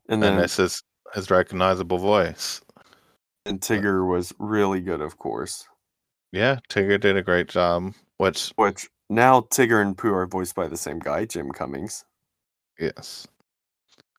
[0.08, 0.82] And then this is
[1.14, 2.60] his recognizable voice.
[3.45, 5.66] And Tigger was really good, of course.
[6.32, 7.95] Yeah, Tigger did a great job.
[8.16, 12.05] Which Which now Tigger and Pooh are voiced by the same guy, Jim Cummings.
[12.78, 13.26] yes.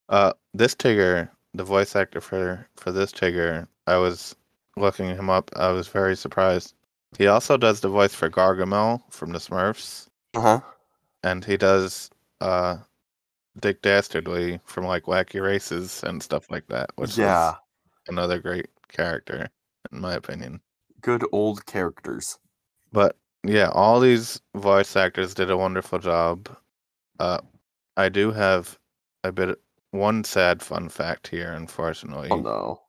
[0.08, 4.36] Uh this Tigger, the voice actor for for this Tigger, I was
[4.76, 5.50] looking him up.
[5.56, 6.74] I was very surprised.
[7.18, 10.08] He also does the voice for Gargamel from the Smurfs.
[10.34, 10.60] Uh huh.
[11.22, 12.10] and he does
[12.40, 12.78] uh
[13.60, 17.58] Dick Dastardly from like Wacky Races and stuff like that, which Yeah, is
[18.08, 19.48] another great character
[19.90, 20.60] in my opinion.
[21.00, 22.38] good old characters.
[22.92, 26.48] But yeah, all these voice actors did a wonderful job.
[27.18, 27.40] Uh
[27.96, 28.78] I do have
[29.24, 32.28] a bit one sad fun fact here, unfortunately.
[32.30, 32.80] Oh no.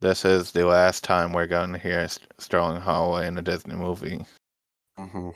[0.00, 2.06] This is the last time we're going to hear
[2.38, 4.24] Sterling Holloway in a Disney movie.
[4.98, 5.30] hmm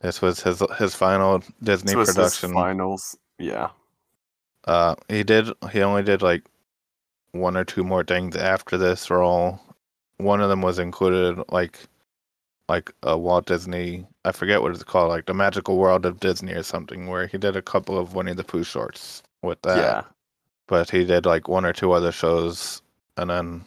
[0.00, 2.52] This was his his final Disney This production.
[2.52, 3.16] finals.
[3.38, 3.70] Yeah.
[4.66, 5.48] Uh, he did.
[5.72, 6.42] He only did like
[7.34, 9.60] one or two more things after this role.
[10.18, 11.80] One of them was included, like,
[12.68, 14.06] like a Walt Disney.
[14.24, 17.36] I forget what it's called, like the Magical World of Disney or something, where he
[17.36, 19.76] did a couple of Winnie the Pooh shorts with that.
[19.78, 20.02] yeah.
[20.68, 22.80] But he did like one or two other shows,
[23.16, 23.64] and then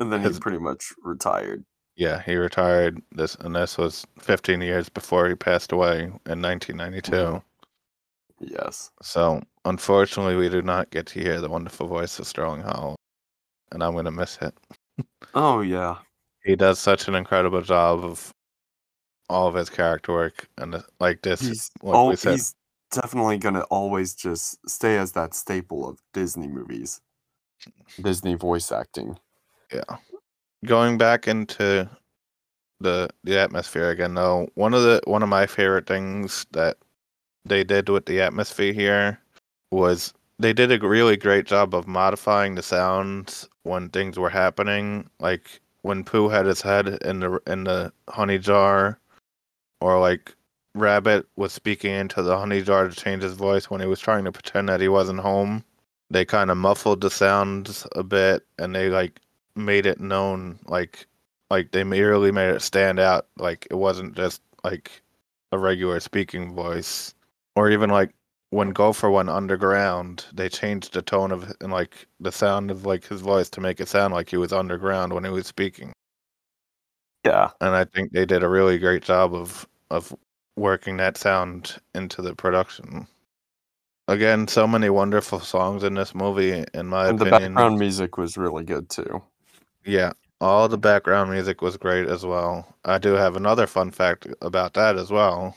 [0.00, 1.64] And then his- he pretty much retired.
[1.94, 3.00] yeah, he retired.
[3.12, 7.12] This and this was 15 years before he passed away in 1992.
[7.12, 7.42] Mhm.
[8.40, 8.90] Yes.
[9.02, 12.96] So unfortunately, we do not get to hear the wonderful voice of Sterling Howell,
[13.72, 14.54] and I'm gonna miss it.
[15.34, 15.96] Oh yeah.
[16.44, 18.32] He does such an incredible job of
[19.30, 21.70] all of his character work, and uh, like this, He's
[22.16, 22.54] said, he's
[22.92, 27.00] definitely gonna always just stay as that staple of Disney movies.
[28.00, 29.18] Disney voice acting.
[29.72, 29.96] yeah.
[30.66, 31.88] Going back into
[32.80, 36.76] the the atmosphere again, though, one of the one of my favorite things that
[37.44, 39.20] they did with the atmosphere here
[39.70, 45.08] was they did a really great job of modifying the sounds when things were happening,
[45.20, 48.98] like when Pooh had his head in the in the honey jar,
[49.80, 50.34] or like
[50.74, 54.24] Rabbit was speaking into the honey jar to change his voice when he was trying
[54.24, 55.64] to pretend that he wasn't home.
[56.10, 59.20] They kind of muffled the sounds a bit, and they like
[59.56, 61.06] made it known, like
[61.50, 65.02] like they merely made it stand out, like it wasn't just like
[65.52, 67.14] a regular speaking voice,
[67.56, 68.10] or even like
[68.50, 73.06] when Gopher went underground, they changed the tone of and like the sound of like
[73.06, 75.92] his voice to make it sound like he was underground when he was speaking.
[77.24, 77.50] Yeah.
[77.60, 80.14] And I think they did a really great job of of
[80.56, 83.06] working that sound into the production.
[84.08, 87.54] Again, so many wonderful songs in this movie, in my And the opinion.
[87.54, 89.22] background music was really good too.
[89.84, 92.76] Yeah, all the background music was great as well.
[92.84, 95.56] I do have another fun fact about that as well.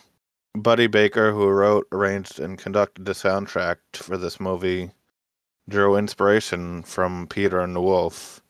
[0.57, 4.89] Buddy Baker, who wrote, arranged, and conducted the soundtrack for this movie,
[5.69, 8.41] drew inspiration from Peter and the Wolf,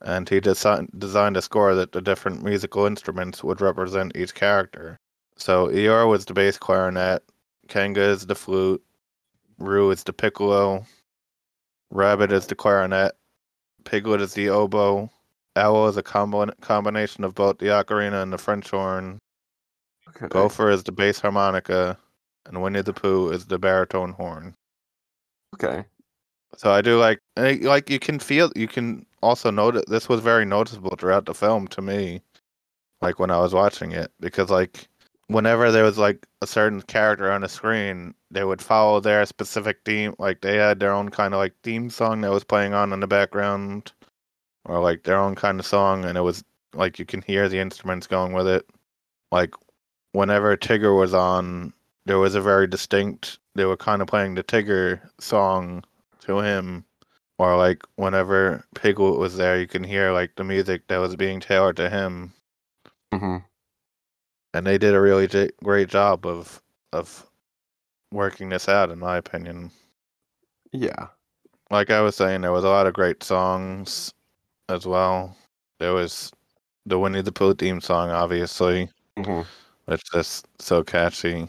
[0.00, 5.00] and he desi- designed a score that the different musical instruments would represent each character.
[5.36, 7.24] So Eeyore was the bass clarinet,
[7.66, 8.82] Kanga is the flute,
[9.58, 10.86] Roo is the piccolo,
[11.90, 13.12] Rabbit is the clarinet,
[13.84, 15.10] Piglet is the oboe,
[15.56, 19.18] Owl is a combi- combination of both the ocarina and the French horn,
[20.16, 20.28] Okay.
[20.28, 21.98] Gopher is the bass harmonica,
[22.46, 24.54] and Winnie the Pooh is the baritone horn.
[25.54, 25.84] Okay.
[26.56, 30.44] So I do like, like you can feel, you can also notice this was very
[30.44, 32.20] noticeable throughout the film to me,
[33.00, 34.86] like when I was watching it, because like
[35.28, 39.78] whenever there was like a certain character on the screen, they would follow their specific
[39.86, 42.92] theme, like they had their own kind of like theme song that was playing on
[42.92, 43.92] in the background,
[44.66, 46.44] or like their own kind of song, and it was
[46.74, 48.68] like you can hear the instruments going with it.
[49.30, 49.54] Like
[50.12, 51.72] whenever Tigger was on,
[52.06, 53.38] there was a very distinct.
[53.54, 55.84] They were kind of playing the Tigger song
[56.20, 56.84] to him,
[57.38, 61.40] or like whenever Piglet was there, you can hear like the music that was being
[61.40, 62.32] tailored to him,
[63.12, 63.36] hmm
[64.54, 67.26] and they did a really j- great job of of
[68.12, 69.70] working this out, in my opinion.
[70.72, 71.08] Yeah.
[71.70, 74.14] Like I was saying, there was a lot of great songs
[74.68, 75.36] as well.
[75.80, 76.32] There was
[76.86, 78.90] the Winnie the Pooh theme song, obviously.
[79.16, 79.42] hmm
[79.88, 81.48] It's just so catchy.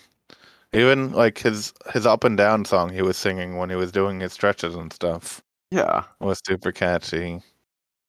[0.73, 4.19] Even like his his up and down song he was singing when he was doing
[4.21, 6.05] his stretches and stuff Yeah.
[6.21, 7.41] was super catchy.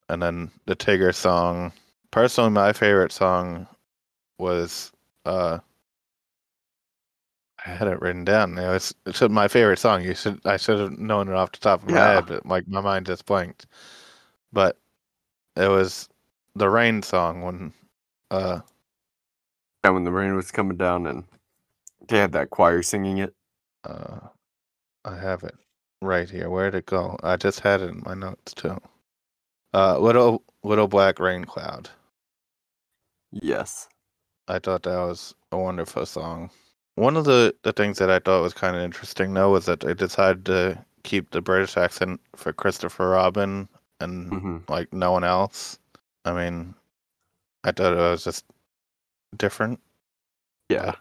[0.09, 1.73] And then the Tigger song.
[2.13, 3.69] Personally, my favorite song
[4.39, 4.93] was
[5.27, 5.61] uh
[7.67, 8.59] I had it written down.
[8.59, 10.03] It was it's my favorite song.
[10.05, 12.03] You should I should have known it off the top of my Yeah.
[12.03, 13.67] head, but like my mind just blanked.
[14.53, 14.79] But
[15.57, 16.09] it was
[16.57, 17.75] the rain song when
[18.31, 18.61] uh
[19.85, 21.25] Yeah, when the rain was coming down and
[22.09, 23.35] they had that choir singing it.
[23.85, 24.21] Uh,
[25.05, 25.57] I have it
[26.03, 26.51] right here.
[26.51, 27.19] Where'd it go?
[27.23, 28.79] I just had it in my notes too.
[29.75, 31.91] Uh, little little black rain cloud.
[33.33, 33.89] Yes.
[34.49, 36.51] I thought that was a wonderful song.
[36.97, 39.81] One of the the things that I thought was kind of interesting though was that
[39.81, 43.69] they decided to keep the British accent for Christopher Robin
[44.01, 45.79] and hmm like no one else.
[46.25, 46.75] I mean,
[47.65, 48.45] I thought it was just
[49.37, 49.81] different.
[50.69, 50.95] Yeah.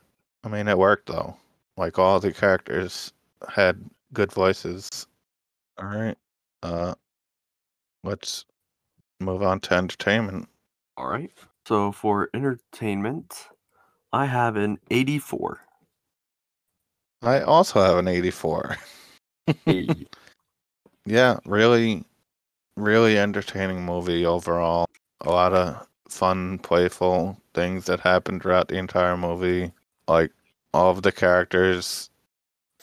[0.43, 1.35] I mean, it worked though.
[1.77, 3.13] Like all the characters
[3.49, 5.07] had good voices.
[5.77, 6.17] All right.
[6.61, 6.93] Uh,
[8.03, 8.45] let's
[9.19, 10.47] move on to entertainment.
[10.97, 11.31] All right.
[11.67, 13.47] So for entertainment,
[14.11, 15.61] I have an 84.
[17.21, 18.77] I also have an 84.
[19.65, 19.87] Hey.
[21.05, 22.05] Yeah, really,
[22.77, 24.87] really entertaining movie overall.
[25.19, 29.71] A lot of fun, playful things that happen throughout the entire movie.
[30.07, 30.31] Like
[30.73, 32.09] all of the characters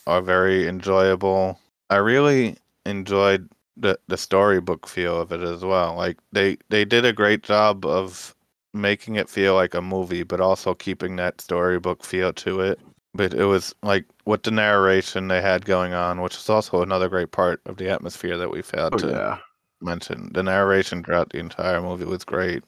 [0.07, 1.59] are very enjoyable.
[1.91, 2.57] I really
[2.87, 5.95] enjoyed the the storybook feel of it as well.
[5.97, 8.35] Like they they did a great job of
[8.75, 12.81] making it feel like a movie, but also keeping that storybook feel to it.
[13.14, 17.09] But it was like with the narration they had going on, which is also another
[17.09, 19.39] great part of the atmosphere that we failed Oh to yeah.
[19.81, 20.31] mention.
[20.33, 22.64] The narration throughout the entire movie was great,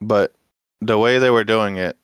[0.00, 0.34] but
[0.86, 1.96] the way they were doing it,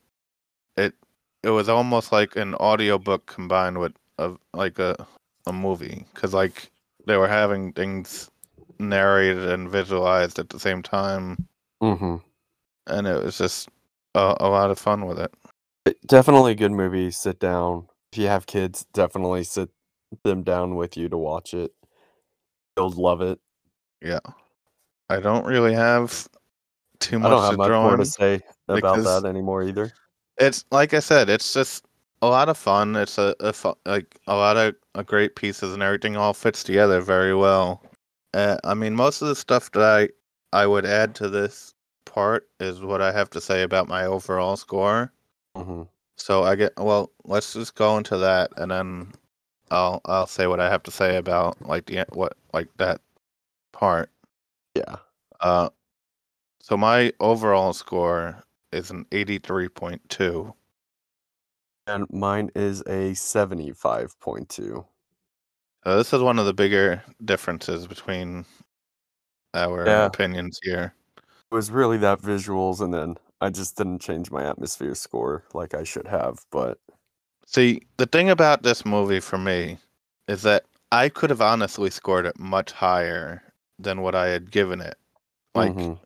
[0.76, 0.95] it
[1.43, 5.07] it was almost like an audiobook combined with a like a
[5.47, 6.70] a movie because like
[7.07, 8.31] they were having things
[8.79, 11.47] narrated and visualized at the same time,
[11.83, 12.16] Mm-hmm.
[12.87, 13.68] and it was just
[14.14, 15.33] a, a lot of fun with it.
[16.07, 17.11] Definitely a good movie.
[17.11, 17.89] Sit down.
[18.12, 19.70] If you have kids, definitely sit
[20.24, 21.72] them down with you to watch it.
[22.76, 23.39] They'll love it.
[24.03, 24.20] Yeah,
[25.09, 26.29] I don't really have
[27.01, 29.93] too much I don't have to much more to say about that anymore either.
[30.39, 31.85] it's like I said, it's just
[32.23, 32.97] a lot of fun.
[32.97, 33.55] It's a, a
[33.87, 37.83] like a lot of uh, great pieces and everything all fits together very well.
[38.35, 40.09] Uh, I mean, most of the stuff that I
[40.63, 41.75] I would add to this
[42.05, 45.13] part is what I have to say about my overall score.
[45.57, 45.83] hmm
[46.17, 47.11] So I get well.
[47.25, 49.13] Let's just go into that, and then
[49.71, 53.01] I'll I'll say what I have to say about like the what like that
[53.73, 54.11] part.
[54.75, 54.97] Yeah.
[55.41, 55.71] Uh,
[56.69, 60.53] so my overall score is an eighty-three point two.
[61.87, 64.87] And mine is a 75.2.
[65.85, 68.45] Uh, this is one of the bigger differences between
[69.55, 70.05] our Yeah.
[70.05, 70.93] opinions here.
[71.51, 75.75] It was really that visuals, and then I just didn't change my atmosphere score like
[75.75, 76.45] I should have.
[76.51, 76.79] But
[77.47, 79.79] See, the thing about this movie for me
[80.29, 83.43] is that I could have honestly scored it much higher
[83.79, 84.97] than what I had given it.
[85.55, 85.99] Like Mhm.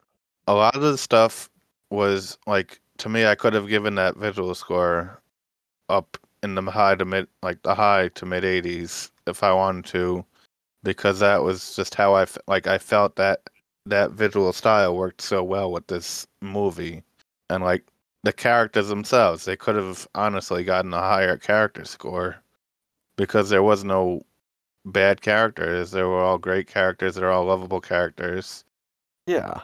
[0.47, 1.49] A lot of the stuff
[1.90, 5.20] was like to me I could have given that visual score
[5.88, 9.84] up in the high to mid like the high to mid 80s if I wanted
[9.86, 10.24] to
[10.82, 13.49] because that was just how I like I felt that
[13.86, 17.03] that visual style worked so well with this movie.
[17.51, 17.84] And like
[18.22, 22.36] the characters themselves they could have honestly gotten a higher character score
[23.16, 24.22] because there was no
[24.86, 25.90] bad characters.
[25.90, 27.14] They were all great characters.
[27.14, 28.64] They're all lovable characters.
[29.26, 29.61] Yeah,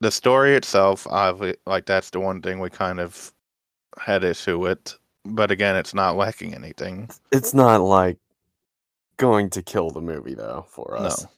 [0.00, 3.32] the story itself, obvi- like that's the one thing we kind of
[3.98, 4.96] had issue with.
[5.24, 7.10] But again, it's not lacking anything.
[7.32, 8.18] it's not like
[9.18, 11.22] going to kill the movie though for us.
[11.22, 11.30] No.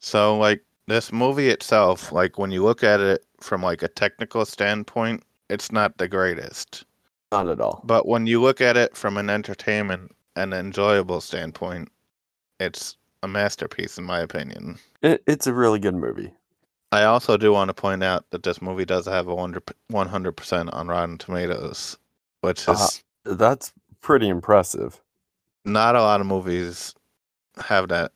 [0.00, 4.44] So like this movie itself, like when you look at it from like a technical
[4.44, 6.84] standpoint, it's not the greatest.
[7.30, 7.82] Not at all.
[7.84, 11.90] But when you look at it from an entertainment and enjoyable standpoint,
[12.58, 14.78] it's a masterpiece in my opinion.
[15.02, 16.32] It, it's a really good movie.
[16.92, 20.88] I also do want to point out that this movie does have a 100% on
[20.88, 21.96] Rotten Tomatoes,
[22.42, 22.88] which is Uh-huh.
[23.36, 25.00] That's pretty impressive.
[25.64, 26.92] not a lot of movies
[27.56, 28.10] have that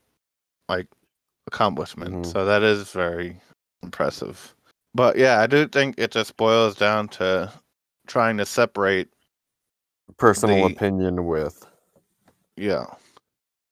[0.69, 0.89] like
[1.47, 2.13] accomplishment.
[2.27, 2.33] Mhm.
[2.33, 3.41] So that is very
[3.85, 4.53] impressive.
[4.95, 7.53] But yeah, I do think it just boils down to
[8.09, 9.09] trying to separate
[10.19, 11.65] Personal The- opinion with
[12.57, 12.87] yeah,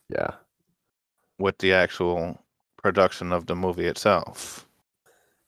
[0.08, 0.32] yeah.
[1.38, 2.38] with the actual
[2.76, 4.66] production of the movie itself.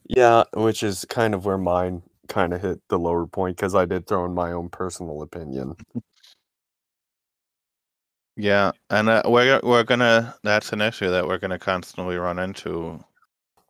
[0.09, 3.85] Yeah, which is kind of where mine kind of hit the lower point because I
[3.85, 5.77] did throw in my own personal opinion.
[8.37, 13.03] Yeah, and uh, we're we're gonna that's an issue that we're gonna constantly run into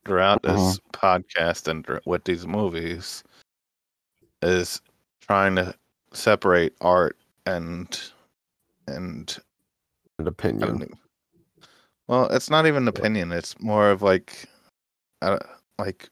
[0.04, 3.22] throughout this podcast and with these movies
[4.42, 4.80] is
[5.20, 5.74] trying to
[6.12, 7.16] separate art
[7.46, 8.00] and
[8.86, 9.38] and
[10.18, 10.88] An opinion.
[12.08, 13.32] Well, it's not even opinion.
[13.32, 14.48] It's more of like,
[15.22, 15.38] uh,
[15.78, 16.08] like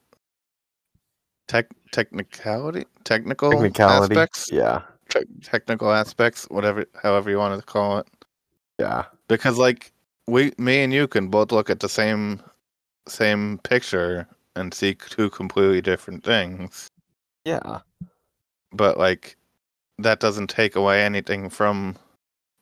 [1.48, 4.14] tech technicality, technical Technicality.
[4.14, 4.82] aspects, Yeah.
[5.08, 8.06] te- technical aspects, whatever, however you want to call it.
[8.78, 9.04] Yeah.
[9.28, 9.92] Because like
[10.26, 12.42] we, me and you can both look at the same
[13.06, 14.26] same picture
[14.56, 16.88] and see two completely different things,
[17.44, 17.80] Yeah.
[18.72, 19.36] but like
[19.98, 21.96] that doesn't take away anything from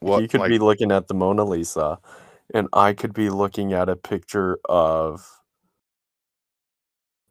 [0.00, 1.98] what you could like be looking at the Mona Lisa,
[2.52, 5.24] and I could be looking at a picture of.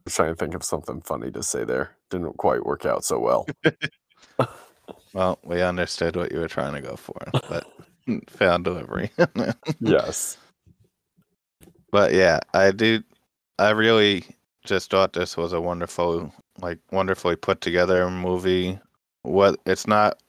[0.05, 1.91] I'm trying to think of something funny to say there.
[2.09, 3.45] Didn't quite work out so well.
[5.13, 7.17] Well, we understood what you were trying to go for,
[7.49, 7.65] but
[8.29, 9.11] failed delivery.
[9.79, 10.37] yes.
[11.91, 13.03] but yeah, I do.
[13.59, 14.23] I really
[14.65, 18.79] just thought this was a wonderful, like, wonderfully put together movie.
[19.23, 20.21] What it's not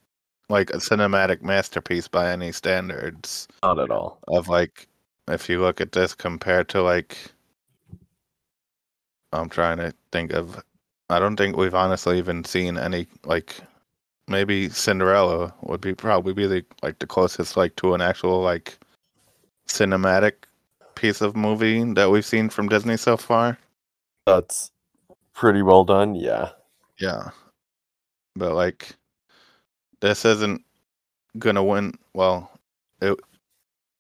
[0.48, 4.18] like a cinematic masterpiece by any standards Not at all.
[4.28, 4.86] of like
[5.28, 7.31] if you look at this compared to like
[9.32, 10.62] I'm trying to think of
[11.10, 13.56] I don't think we've honestly even seen any like
[14.28, 18.78] maybe Cinderella would be probably be the like the closest like to an actual like
[19.68, 20.32] cinematic
[20.94, 23.58] piece of movie that we've seen from Disney so far.
[24.26, 24.70] That's
[25.34, 26.14] pretty well done.
[26.14, 26.50] Yeah.
[26.98, 27.30] Yeah.
[28.36, 28.94] But like
[30.00, 30.62] this isn't
[31.38, 32.50] gonna win well
[33.00, 33.18] it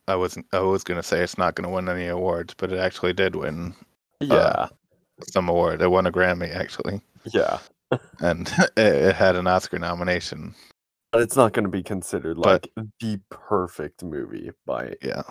[0.08, 3.12] I wasn't I was gonna say it's not gonna win any awards, but it actually
[3.12, 3.74] did win
[4.20, 4.68] uh, Yeah.
[5.30, 5.82] Some award.
[5.82, 7.00] It won a Grammy actually.
[7.32, 7.58] yeah.
[8.20, 10.54] And it, it had an Oscar nomination.
[11.12, 14.94] But it's not going to be considered But- like the perfect movie by.
[15.02, 15.22] Yeah.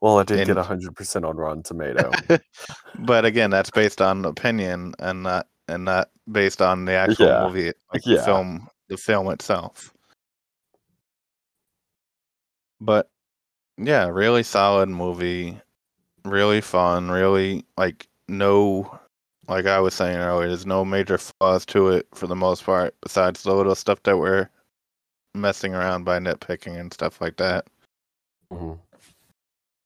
[0.00, 2.10] Well, it did get And- 100% on Rotten Tomato.
[2.98, 7.46] but again, that's based on opinion and not and not based on the actual Yeah.
[7.46, 8.16] movie, like Yeah.
[8.16, 9.92] the film, the film itself.
[12.80, 13.08] But
[13.78, 15.60] yeah, really solid movie,
[16.24, 18.98] really fun, really like no,
[19.50, 22.94] like I was saying earlier, there's no major flaws to it for the most part,
[23.02, 24.48] besides the little stuff that we're
[25.34, 27.66] messing around by nitpicking and stuff like that.
[28.52, 28.78] Mhm.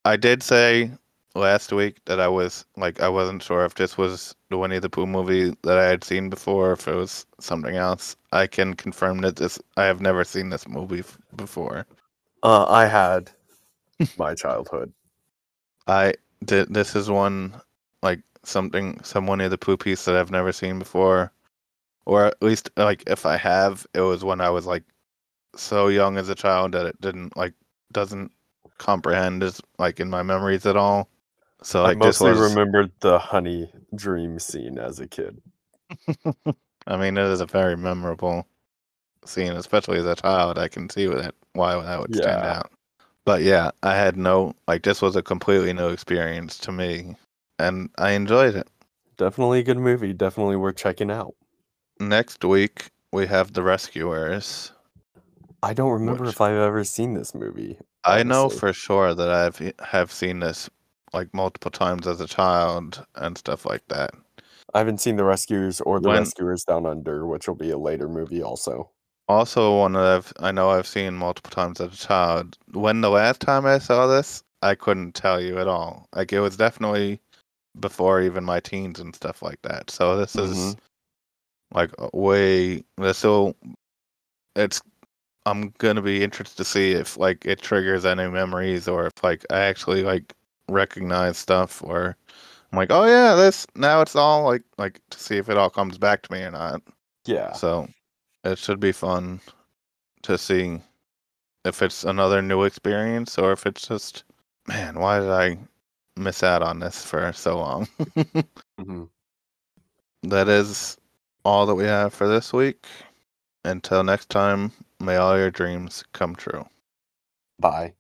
[0.05, 0.91] I did say
[1.35, 4.91] last week that I was like I wasn't sure if this was the Winnie the
[4.91, 8.17] Pooh movie that I had seen before, if it was something else.
[8.33, 11.87] I can confirm that this I have never seen this movie f- before.
[12.43, 13.31] Uh, I had
[14.19, 14.93] my childhood.
[15.87, 16.73] I did.
[16.73, 17.61] This is one
[18.03, 21.33] like something someone Winnie the Pooh piece that I've never seen before,
[22.07, 24.85] or at least like if I have, it was when I was like
[25.57, 27.55] so young as a child that it didn't like
[27.93, 28.33] doesn't
[28.79, 31.09] comprehend as like in my memories at all.
[31.63, 32.39] So I like this mostly was.
[32.51, 35.41] remembered the honey dream scene as a kid.
[36.87, 38.47] I mean, it is a very memorable
[39.25, 40.59] scene, especially as a child.
[40.59, 42.71] I can see that why that would stand out.
[43.25, 47.17] But yeah, I had no like this was a completely new experience to me,
[47.59, 48.69] and I enjoyed it.
[49.17, 50.13] Definitely a good movie.
[50.13, 51.35] Definitely worth checking out.
[52.01, 54.73] Next week we have The Rescuers.
[55.63, 57.79] I don't remember Which- if I've ever seen this movie.
[58.05, 60.69] I know for sure that I've have seen this
[61.15, 64.11] like multiple times as a child and stuff like that.
[64.75, 67.79] I haven't seen The Rescuers or The When- Rescuers Down Under, which will be a
[67.79, 68.91] later movie also.
[69.27, 72.59] Also, one that I've I know I've seen multiple times as a child.
[72.73, 76.09] When the last time I saw this, I couldn't tell you at all.
[76.15, 77.21] Like it was definitely
[77.81, 79.91] before even my teens and stuff like that.
[79.91, 81.77] So this is mm-hmm.
[81.77, 83.55] like a way uh, so
[84.57, 84.81] it's
[85.47, 89.45] I'm gonna be interested to see if like it triggers any memories or if like
[89.51, 90.33] I actually like
[90.69, 92.17] recognize stuff or
[92.73, 95.71] I'm like, oh yeah, this now it's all like like to see if it all
[95.71, 96.83] comes back to me or not.
[97.27, 97.53] Yeah.
[97.53, 97.89] So
[98.45, 99.41] it should be fun
[100.23, 100.81] to see
[101.65, 104.25] if it's another new experience or if it's just,
[104.67, 105.59] man, why did I
[106.17, 107.89] miss out on this for so long?
[108.81, 109.09] Mhm.
[110.23, 110.97] that is
[111.45, 112.87] all that we have for this week.
[113.65, 116.67] Until next time, may all your dreams come true.
[117.59, 117.95] Bye.